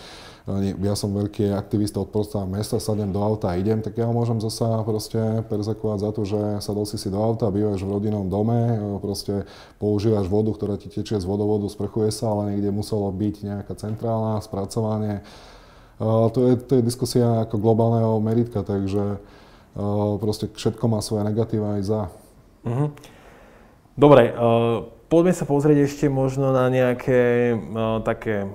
[0.48, 4.08] e, ja som veľký aktivista od prosta mesta, sadnem do auta a idem, tak ja
[4.08, 7.92] ho môžem zasa proste perzekovať za to, že sadol si si do auta, bývaš v
[7.92, 9.44] rodinnom dome, e, proste
[9.82, 14.40] používaš vodu, ktorá ti tečie z vodovodu, sprchuje sa, ale niekde muselo byť nejaká centrálna,
[14.40, 15.26] spracovanie.
[16.00, 19.20] Uh, to je, to je diskusia ako globálneho meritka, takže
[20.20, 22.02] proste všetko má svoje negatíva aj za.
[22.66, 22.90] Uh-huh.
[23.98, 28.50] Dobre, uh, poďme sa pozrieť ešte možno na nejaké uh, také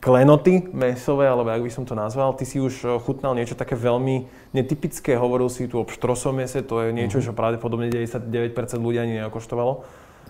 [0.00, 2.32] klenoty mesové, alebo ak by som to nazval.
[2.32, 6.64] Ty si už eh, chutnal niečo také veľmi netypické, hovoril si tu o pštrosom mese,
[6.64, 7.32] to je niečo, uh-huh.
[7.32, 9.72] čo pravdepodobne 99% ľudí ani neokoštovalo.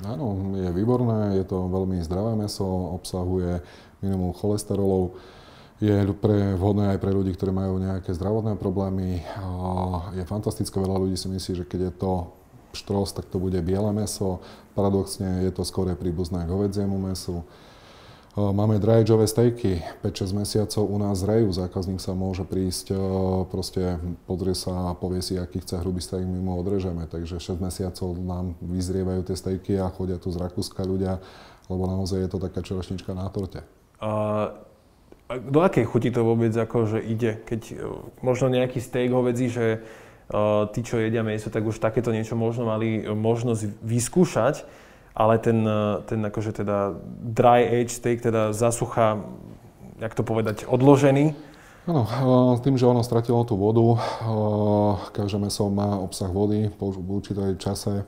[0.01, 2.65] Áno, je výborné, je to veľmi zdravé meso,
[2.97, 3.61] obsahuje
[4.01, 5.13] minimum cholesterolov,
[5.81, 9.25] je pre, vhodné aj pre ľudí, ktorí majú nejaké zdravotné problémy.
[10.13, 12.13] Je fantastické, veľa ľudí si myslí, že keď je to
[12.73, 14.41] štros, tak to bude biele meso.
[14.75, 17.43] Paradoxne je to skôr príbuzné k hovedziemu mesu.
[18.39, 22.95] Máme dry ageové stejky, 5-6 mesiacov u nás zrejú, zákazník sa môže prísť,
[23.51, 23.99] proste
[24.31, 27.11] pozrie sa a povie si, aký chce hrubý steak, my mu odrežeme.
[27.11, 31.19] Takže 6 mesiacov nám vyzrievajú tie stejky a chodia tu z Rakúska ľudia,
[31.67, 33.67] lebo naozaj je to taká čerešnička na torte.
[33.99, 34.71] Uh
[35.31, 37.39] do akej chuti to vôbec akože ide?
[37.47, 37.79] Keď
[38.19, 39.79] možno nejaký steak hovedzí, že
[40.71, 44.63] tí, čo jedia meso, tak už takéto niečo možno mali možnosť vyskúšať,
[45.15, 46.95] ale ten, e, ten akože teda
[47.35, 49.19] dry age steak, teda zasucha,
[49.99, 51.35] jak to povedať, odložený,
[51.89, 53.99] Áno, tým, že ono stratilo tú vodu,
[55.17, 58.05] každé meso má obsah vody, po určitej čase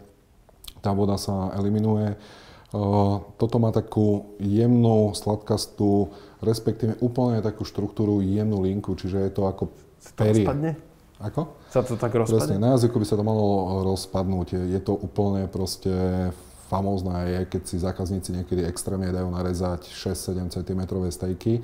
[0.85, 2.15] tá voda sa eliminuje.
[3.41, 6.13] Toto má takú jemnú, sladkastú,
[6.45, 9.73] respektíve úplne takú štruktúru jemnú linku, čiže je to ako
[10.15, 10.45] perie.
[10.45, 10.71] Rozpadne?
[11.23, 11.55] Ako?
[11.71, 12.59] Sa to tak rozpadne?
[12.59, 14.59] Presne, na jazyku by sa to malo rozpadnúť.
[14.67, 15.91] Je to úplne proste
[16.67, 20.83] famózne je, keď si zákazníci niekedy extrémne dajú narezať 6-7 cm
[21.13, 21.63] stejky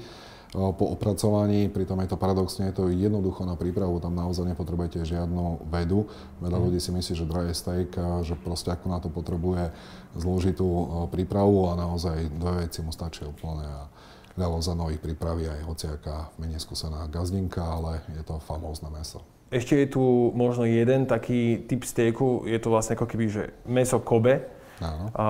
[0.48, 5.68] po opracovaní, pritom je to paradoxne, je to jednoducho na prípravu, tam naozaj nepotrebujete žiadnu
[5.68, 6.08] vedu.
[6.40, 6.64] Veľa mm.
[6.64, 7.92] ľudí si myslí, že dry steak,
[8.24, 9.68] že proste ako na to potrebuje
[10.16, 10.64] zložitú
[11.12, 13.68] prípravu a naozaj dve veci mu stačí úplne.
[13.68, 13.92] A
[14.38, 19.18] Ľavo za nových pripraví aj hociaká menej skúsená gazdinka, ale je to famózne meso.
[19.48, 20.02] Ešte je tu
[20.36, 24.44] možno jeden taký typ stejku, je to vlastne ako keby, že meso Kobe.
[24.78, 25.04] Áno.
[25.16, 25.24] A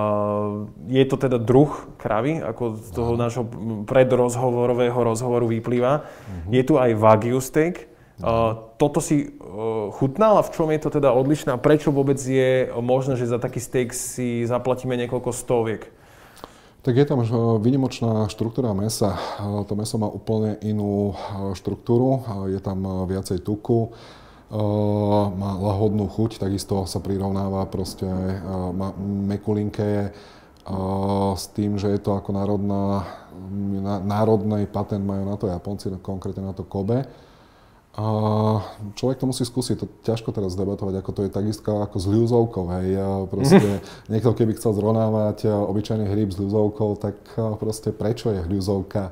[0.92, 3.22] je to teda druh kravy, ako z toho Áno.
[3.24, 3.44] nášho
[3.88, 6.04] predrozhovorového rozhovoru vyplýva.
[6.04, 6.52] Uh-huh.
[6.52, 7.88] Je tu aj Wagyu steak.
[8.18, 12.18] Uh, toto si uh, chutnal a v čom je to teda odlišné a prečo vôbec
[12.18, 15.86] je možné, že za taký steak si zaplatíme niekoľko stoviek?
[16.88, 17.20] Tak je tam
[17.60, 19.20] výnimočná štruktúra mesa.
[19.44, 21.12] To meso má úplne inú
[21.52, 23.92] štruktúru, je tam viacej tuku,
[25.36, 28.08] má lahodnú chuť, takisto sa prirovnáva proste,
[28.72, 30.16] má mekulinké,
[31.36, 33.04] s tým, že je to ako národná,
[34.08, 37.04] národný patent majú na to Japonci, konkrétne na to Kobe
[37.98, 38.06] a
[38.94, 42.64] človek to musí skúsiť, to ťažko teraz debatovať, ako to je takisto ako s ľuzovkou,
[42.78, 42.94] hej.
[43.26, 43.82] Proste
[44.12, 47.18] niekto keby chcel zrovnávať obyčajný hryb s ľuzovkou, tak
[47.58, 49.10] proste prečo je hľuzovka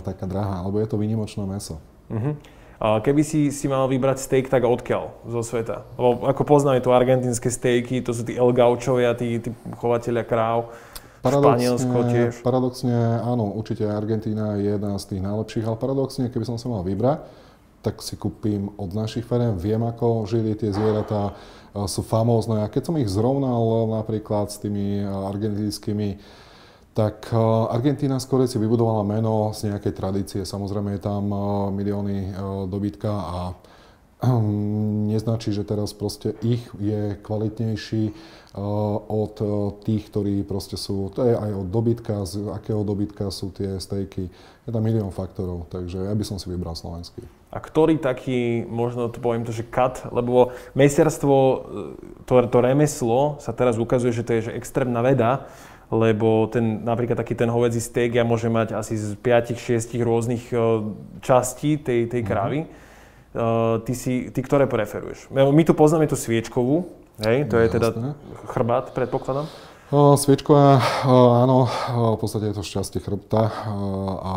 [0.00, 1.76] taká drahá, alebo je to výnimočné meso.
[2.08, 2.40] Uh-huh.
[2.80, 5.84] A keby si, si mal vybrať steak, tak odkiaľ zo sveta?
[6.00, 10.72] Lebo ako poznáme tu argentínske stejky, to sú tí El Gaučovia, tí, tí chovateľia kráv.
[11.20, 12.32] Paradoxne, Španielsko tiež.
[12.40, 16.80] Paradoxne, áno, určite Argentína je jedna z tých najlepších, ale paradoxne, keby som sa mal
[16.80, 17.20] vybrať,
[17.80, 19.56] tak si kúpim od našich firm.
[19.56, 21.32] Viem, ako žili tie zvieratá,
[21.86, 22.60] sú famózne.
[22.60, 26.18] A keď som ich zrovnal napríklad s tými argentínskymi,
[26.90, 27.30] tak
[27.70, 30.40] Argentína skôr si vybudovala meno z nejakej tradície.
[30.42, 31.30] Samozrejme je tam
[31.70, 32.34] milióny
[32.66, 33.38] dobytka a
[35.08, 38.12] neznačí, že teraz proste ich je kvalitnejší
[39.08, 39.34] od
[39.86, 44.28] tých, ktorí proste sú, to je aj od dobytka, z akého dobytka sú tie stejky.
[44.66, 47.22] Je tam milión faktorov, takže ja by som si vybral slovenský.
[47.50, 51.56] A ktorý taký, možno to poviem to, že kat, lebo mesiarstvo, e,
[52.22, 55.50] to, to remeslo sa teraz ukazuje, že to je že extrémna veda,
[55.90, 60.54] lebo ten, napríklad taký ten hovedzí steak ja môže mať asi z 5-6 rôznych
[61.18, 62.28] častí tej, tej mhm.
[62.28, 62.60] kravy.
[62.66, 62.88] Mm-hmm.
[63.30, 65.30] Uh, ty, si, ty ktoré preferuješ?
[65.30, 66.90] My tu poznáme tú sviečkovú,
[67.22, 68.18] hej, to je teda
[68.50, 69.46] chrbát, predpokladám.
[69.90, 70.78] Sviečková,
[71.42, 71.66] áno,
[72.14, 73.50] v podstate je to šťastie chrbta
[74.22, 74.34] a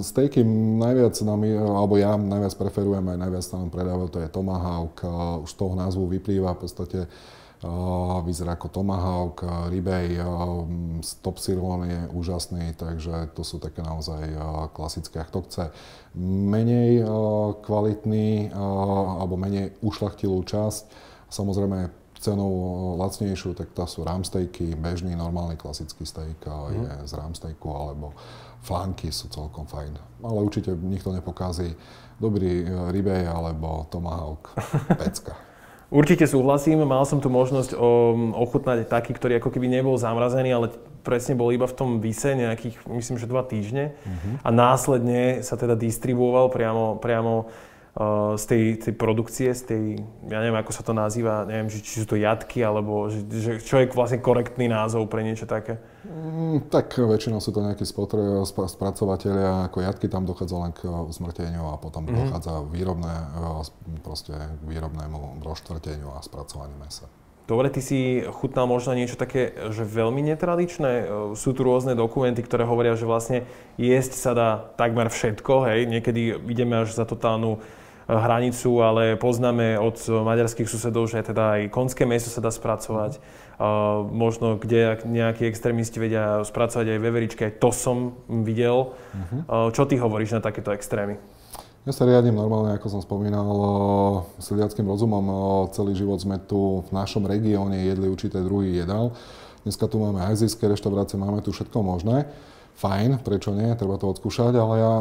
[0.00, 0.40] stejky
[0.80, 4.96] najviac nám, alebo ja najviac preferujem, aj najviac sa nám predávajú, to je tomahawk,
[5.44, 6.98] už toho názvu vyplýva v podstate
[8.24, 10.18] vyzerá ako tomahawk, ribej,
[11.02, 14.22] stop sirloin je úžasný, takže to sú také naozaj
[14.72, 15.22] klasické.
[15.22, 15.64] Kto chce
[16.22, 17.04] menej
[17.62, 18.54] kvalitný
[19.20, 20.84] alebo menej ušlachtilú časť,
[21.28, 22.52] samozrejme cenou
[22.96, 26.72] lacnejšiu, tak to sú ramstejky, bežný, normálny, klasický steak mm.
[26.72, 28.16] je z ramstejku, alebo
[28.64, 30.24] flanky sú celkom fajn.
[30.24, 31.76] Ale určite nikto nepokází
[32.16, 34.56] dobrý ribej alebo tomahawk,
[35.00, 35.36] pecka.
[35.86, 40.66] Určite súhlasím, mal som tu možnosť um, ochutnať taký, ktorý ako keby nebol zamrazený, ale
[41.06, 43.94] presne bol iba v tom vise nejakých, myslím, že dva týždne.
[43.94, 44.34] Uh-huh.
[44.42, 47.46] A následne sa teda distribuoval priamo, priamo
[48.36, 49.82] z tej, tej produkcie, z tej,
[50.28, 53.52] ja neviem, ako sa to nazýva, neviem, či, či sú to jatky, alebo že, že
[53.64, 55.80] čo je vlastne korektný názov pre niečo také?
[56.04, 61.72] Mm, tak väčšinou sú to nejakí spotre, spracovateľia, ako jatky tam dochádza len k usmrteniu
[61.72, 62.20] a potom mm-hmm.
[62.28, 63.14] dochádza výrobné,
[64.04, 67.08] proste k výrobnému roštvrteniu a spracovaniu mesa.
[67.46, 70.92] Dobre, ty si chutnal možno niečo také, že veľmi netradičné.
[70.98, 71.04] E,
[71.38, 73.46] sú tu rôzne dokumenty, ktoré hovoria, že vlastne
[73.78, 75.86] jesť sa dá takmer všetko, hej.
[75.86, 77.62] Niekedy ideme až za totálnu
[78.06, 83.18] hranicu, ale poznáme od maďarských susedov, že teda aj konské meso sa dá spracovať.
[83.56, 88.92] Uh, možno kde nejakí extrémisti vedia spracovať aj veveričky, aj to som videl.
[88.92, 89.40] Uh-huh.
[89.48, 91.16] Uh, čo ty hovoríš na takéto extrémy?
[91.86, 93.46] Ja sa riadím normálne, ako som spomínal,
[94.42, 95.24] sliackým rozumom.
[95.70, 99.14] Celý život sme tu v našom regióne jedli určité druhy jedál.
[99.62, 102.26] Dneska tu máme azijské reštaurácie, máme tu všetko možné
[102.76, 104.94] fajn, prečo nie, treba to odskúšať, ale ja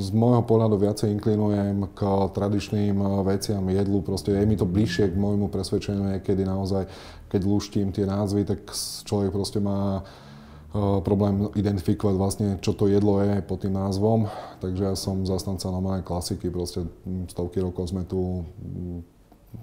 [0.00, 2.00] z môjho pohľadu viacej inklinujem k
[2.32, 6.88] tradičným eh, veciam, jedlu, proste je mi to bližšie k môjmu presvedčeniu niekedy naozaj,
[7.28, 8.64] keď luštím tie názvy, tak
[9.04, 14.32] človek proste má uh, problém identifikovať vlastne, čo to jedlo je pod tým názvom,
[14.64, 19.04] takže ja som zastanca normálnej klasiky, proste hm, stovky rokov sme tu hm,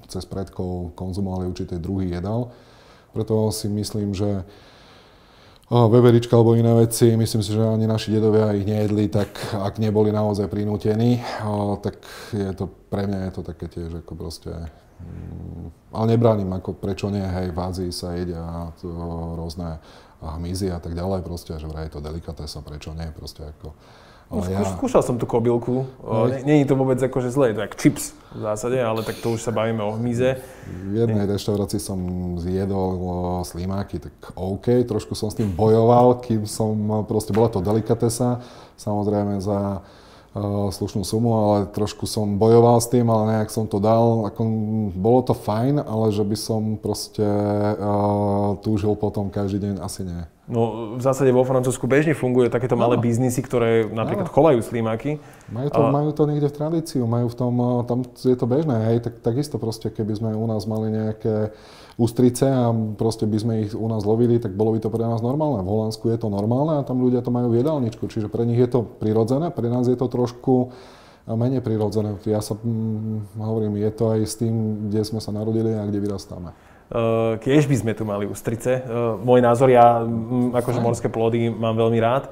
[0.05, 2.53] cez predkov konzumovali určité druhy jedal,
[3.17, 4.45] preto si myslím, že
[5.69, 10.13] veverička alebo iné veci, myslím si, že ani naši dedovia ich nejedli, tak ak neboli
[10.13, 11.25] naozaj prinútení,
[11.81, 11.97] tak
[12.29, 17.09] je to, pre mňa je to také tiež ako proste, mm, ale nebránim, ako prečo
[17.09, 18.93] nie, hej, v Ázii sa jedia to,
[19.33, 19.81] rôzne
[20.21, 23.73] hmyzy a tak ďalej, proste, že vraj je to delikatesa, prečo nie, proste ako,
[24.25, 24.65] No, ja...
[24.65, 25.85] Skúšal som tú kobylku.
[26.49, 29.45] Nie je to vôbec akože zlé, to je chips v zásade, ale tak to už
[29.45, 30.41] sa bavíme o hmyze.
[30.65, 31.99] V jednej reštaurácii som
[32.41, 38.41] zjedol slimáky, tak OK, trošku som s tým bojoval, kým som, proste bola to delikatesa,
[38.81, 39.85] samozrejme za
[40.35, 44.25] uh, slušnú sumu, ale trošku som bojoval s tým, ale nejak som to dal.
[44.25, 44.41] Ako,
[44.97, 50.25] bolo to fajn, ale že by som proste uh, túžil potom každý deň, asi nie.
[50.45, 55.17] No v zásade vo Francúzsku bežne fungujú takéto malé biznisy, ktoré napríklad chovajú slimáky.
[55.49, 55.89] Majú to, a...
[55.89, 59.25] majú to niekde v tradíciu, majú v tom, eh, tam je to bežné, hej, tak,
[59.25, 61.49] takisto proste, keby sme u nás mali nejaké
[61.97, 65.25] ústrice a proste by sme ich u nás lovili, tak bolo by to pre nás
[65.25, 65.65] normálne.
[65.65, 68.61] V Holandsku je to normálne a tam ľudia to majú v jedálničku, čiže pre nich
[68.61, 72.21] je to prirodzené, pre nás je to trošku eh, menej prirodzené.
[72.29, 74.53] Ja sa hm, hovorím, je to aj s tým,
[74.93, 76.53] kde sme sa narodili a kde vyrastáme.
[76.85, 78.85] Uh, tiež by sme tu mali ústrice.
[78.85, 82.29] Uh, môj názor, ja m, akože morské plody mám veľmi rád.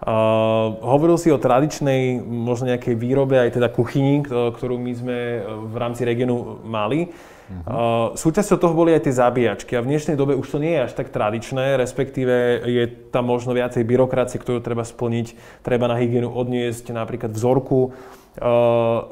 [0.00, 5.74] Uh, hovoril si o tradičnej, možno nejakej výrobe, aj teda kuchyni, ktorú my sme v
[5.74, 7.10] rámci regionu mali.
[7.50, 8.14] Uh-huh.
[8.14, 10.94] súčasťou toho boli aj tie zabíjačky a v dnešnej dobe už to nie je až
[10.94, 15.34] tak tradičné, respektíve je tam možno viacej byrokracie, ktorú treba splniť,
[15.66, 18.19] treba na hygienu odniesť napríklad vzorku, Uh,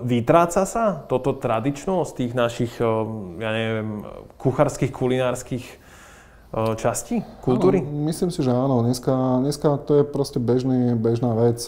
[0.04, 3.02] vytráca sa toto tradično z tých našich, uh,
[3.42, 4.06] ja neviem,
[4.38, 7.82] kuchárskych, kulinárskych uh, častí kultúry?
[7.82, 8.86] Áno, myslím si, že áno.
[8.86, 11.58] Dneska, dneska to je proste bežný, bežná vec.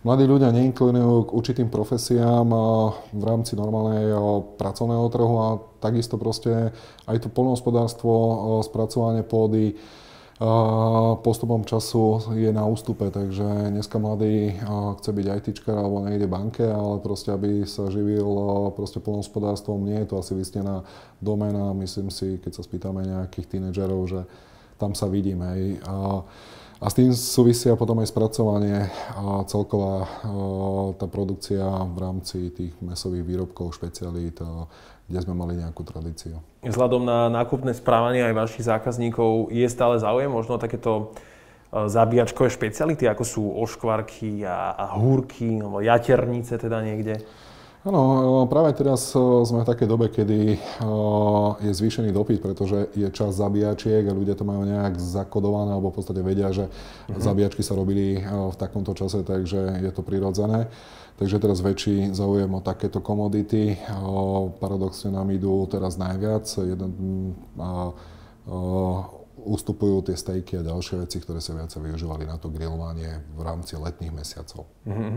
[0.00, 2.48] Mladí ľudia neinklinujú k určitým profesiám
[3.12, 6.72] v rámci normálneho pracovného trhu a takisto proste
[7.04, 8.08] aj to polnohospodárstvo,
[8.64, 9.76] spracovanie pôdy,
[11.20, 14.56] postupom času je na ústupe, takže dneska mladý
[14.96, 18.24] chce byť ITčkar alebo nejde banke, ale proste aby sa živil
[18.72, 20.80] proste polnospodárstvom, nie je to asi vysnená
[21.20, 21.76] domena.
[21.76, 24.20] Myslím si, keď sa spýtame nejakých tínedžerov, že
[24.80, 25.76] tam sa vidíme.
[25.84, 26.24] A,
[26.80, 30.08] a s tým súvisia potom aj spracovanie a celková
[30.96, 34.40] tá produkcia v rámci tých mesových výrobkov, špecialít,
[35.10, 36.38] kde sme mali nejakú tradíciu.
[36.62, 41.10] Vzhľadom na nákupné správanie aj vašich zákazníkov je stále záujem možno takéto
[41.74, 47.26] e, zabíjačkové špeciality, ako sú oškvarky a, a húrky, alebo jaternice teda niekde?
[47.80, 50.60] Áno, e, práve teraz e, sme v takej dobe, kedy
[51.64, 55.96] je zvýšený dopyt, pretože je čas zabíjačiek a ľudia to majú nejak zakodované, alebo v
[55.96, 57.20] podstate vedia, že uh-huh.
[57.20, 60.68] zabíjačky sa robili v takomto čase, takže je to prirodzené.
[61.20, 63.76] Takže teraz väčší záujem o takéto komodity.
[64.56, 66.48] Paradoxne nám idú teraz najviac.
[66.48, 66.92] Jeden,
[67.60, 67.92] a,
[69.44, 73.76] ustupujú tie stejky a ďalšie veci, ktoré sa viacej využívali na to grilovanie v rámci
[73.76, 74.68] letných mesiacov.
[74.88, 75.16] Mm-hmm.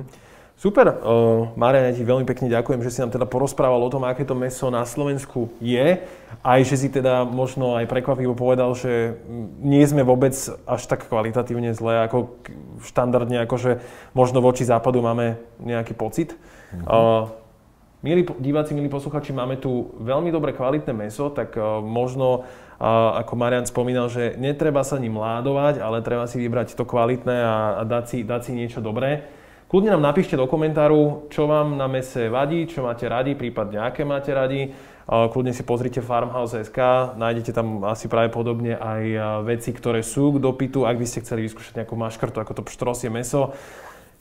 [0.53, 4.07] Super, uh, Marian, ja ti veľmi pekne ďakujem, že si nám teda porozprával o tom,
[4.07, 5.99] aké to meso na Slovensku je.
[6.39, 9.19] Aj že si teda možno aj prekvapivo povedal, že
[9.59, 10.31] nie sme vôbec
[10.63, 12.39] až tak kvalitatívne zlé, ako
[12.85, 13.71] štandardne, ako že
[14.15, 16.37] možno voči západu máme nejaký pocit.
[16.71, 16.87] Mm-hmm.
[16.87, 17.33] Uh,
[18.05, 22.47] milí diváci, milí posluchači, máme tu veľmi dobre kvalitné meso, tak možno
[22.83, 27.79] ako Marian spomínal, že netreba sa ním ládovať, ale treba si vybrať to kvalitné a,
[27.79, 29.23] a dať, si, dať si niečo dobré.
[29.73, 34.05] Kľudne nám napíšte do komentáru, čo vám na mese vadí, čo máte radi, prípadne aké
[34.05, 34.69] máte radi.
[35.09, 36.77] Kľudne si pozrite Farmhouse.sk,
[37.17, 39.01] nájdete tam asi pravdepodobne aj
[39.49, 43.09] veci, ktoré sú k dopytu, ak by ste chceli vyskúšať nejakú maškrtu, ako to pštrosie
[43.09, 43.57] meso.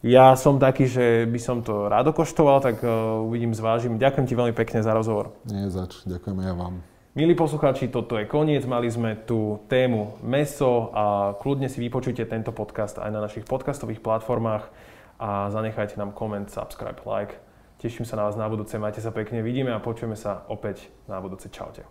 [0.01, 2.81] Ja som taký, že by som to rád okoštoval, tak
[3.21, 4.01] uvidím, zvážim.
[4.01, 5.37] Ďakujem ti veľmi pekne za rozhovor.
[5.45, 6.81] Nie zač, ďakujem ja vám.
[7.13, 8.65] Milí poslucháči, toto je koniec.
[8.65, 14.01] Mali sme tu tému meso a kľudne si vypočujte tento podcast aj na našich podcastových
[14.01, 14.92] platformách
[15.23, 17.35] a zanechajte nám koment, subscribe, like.
[17.79, 21.23] Teším sa na vás na budúce, majte sa pekne, vidíme a počujeme sa opäť na
[21.23, 21.47] budúce.
[21.47, 21.87] Čaute.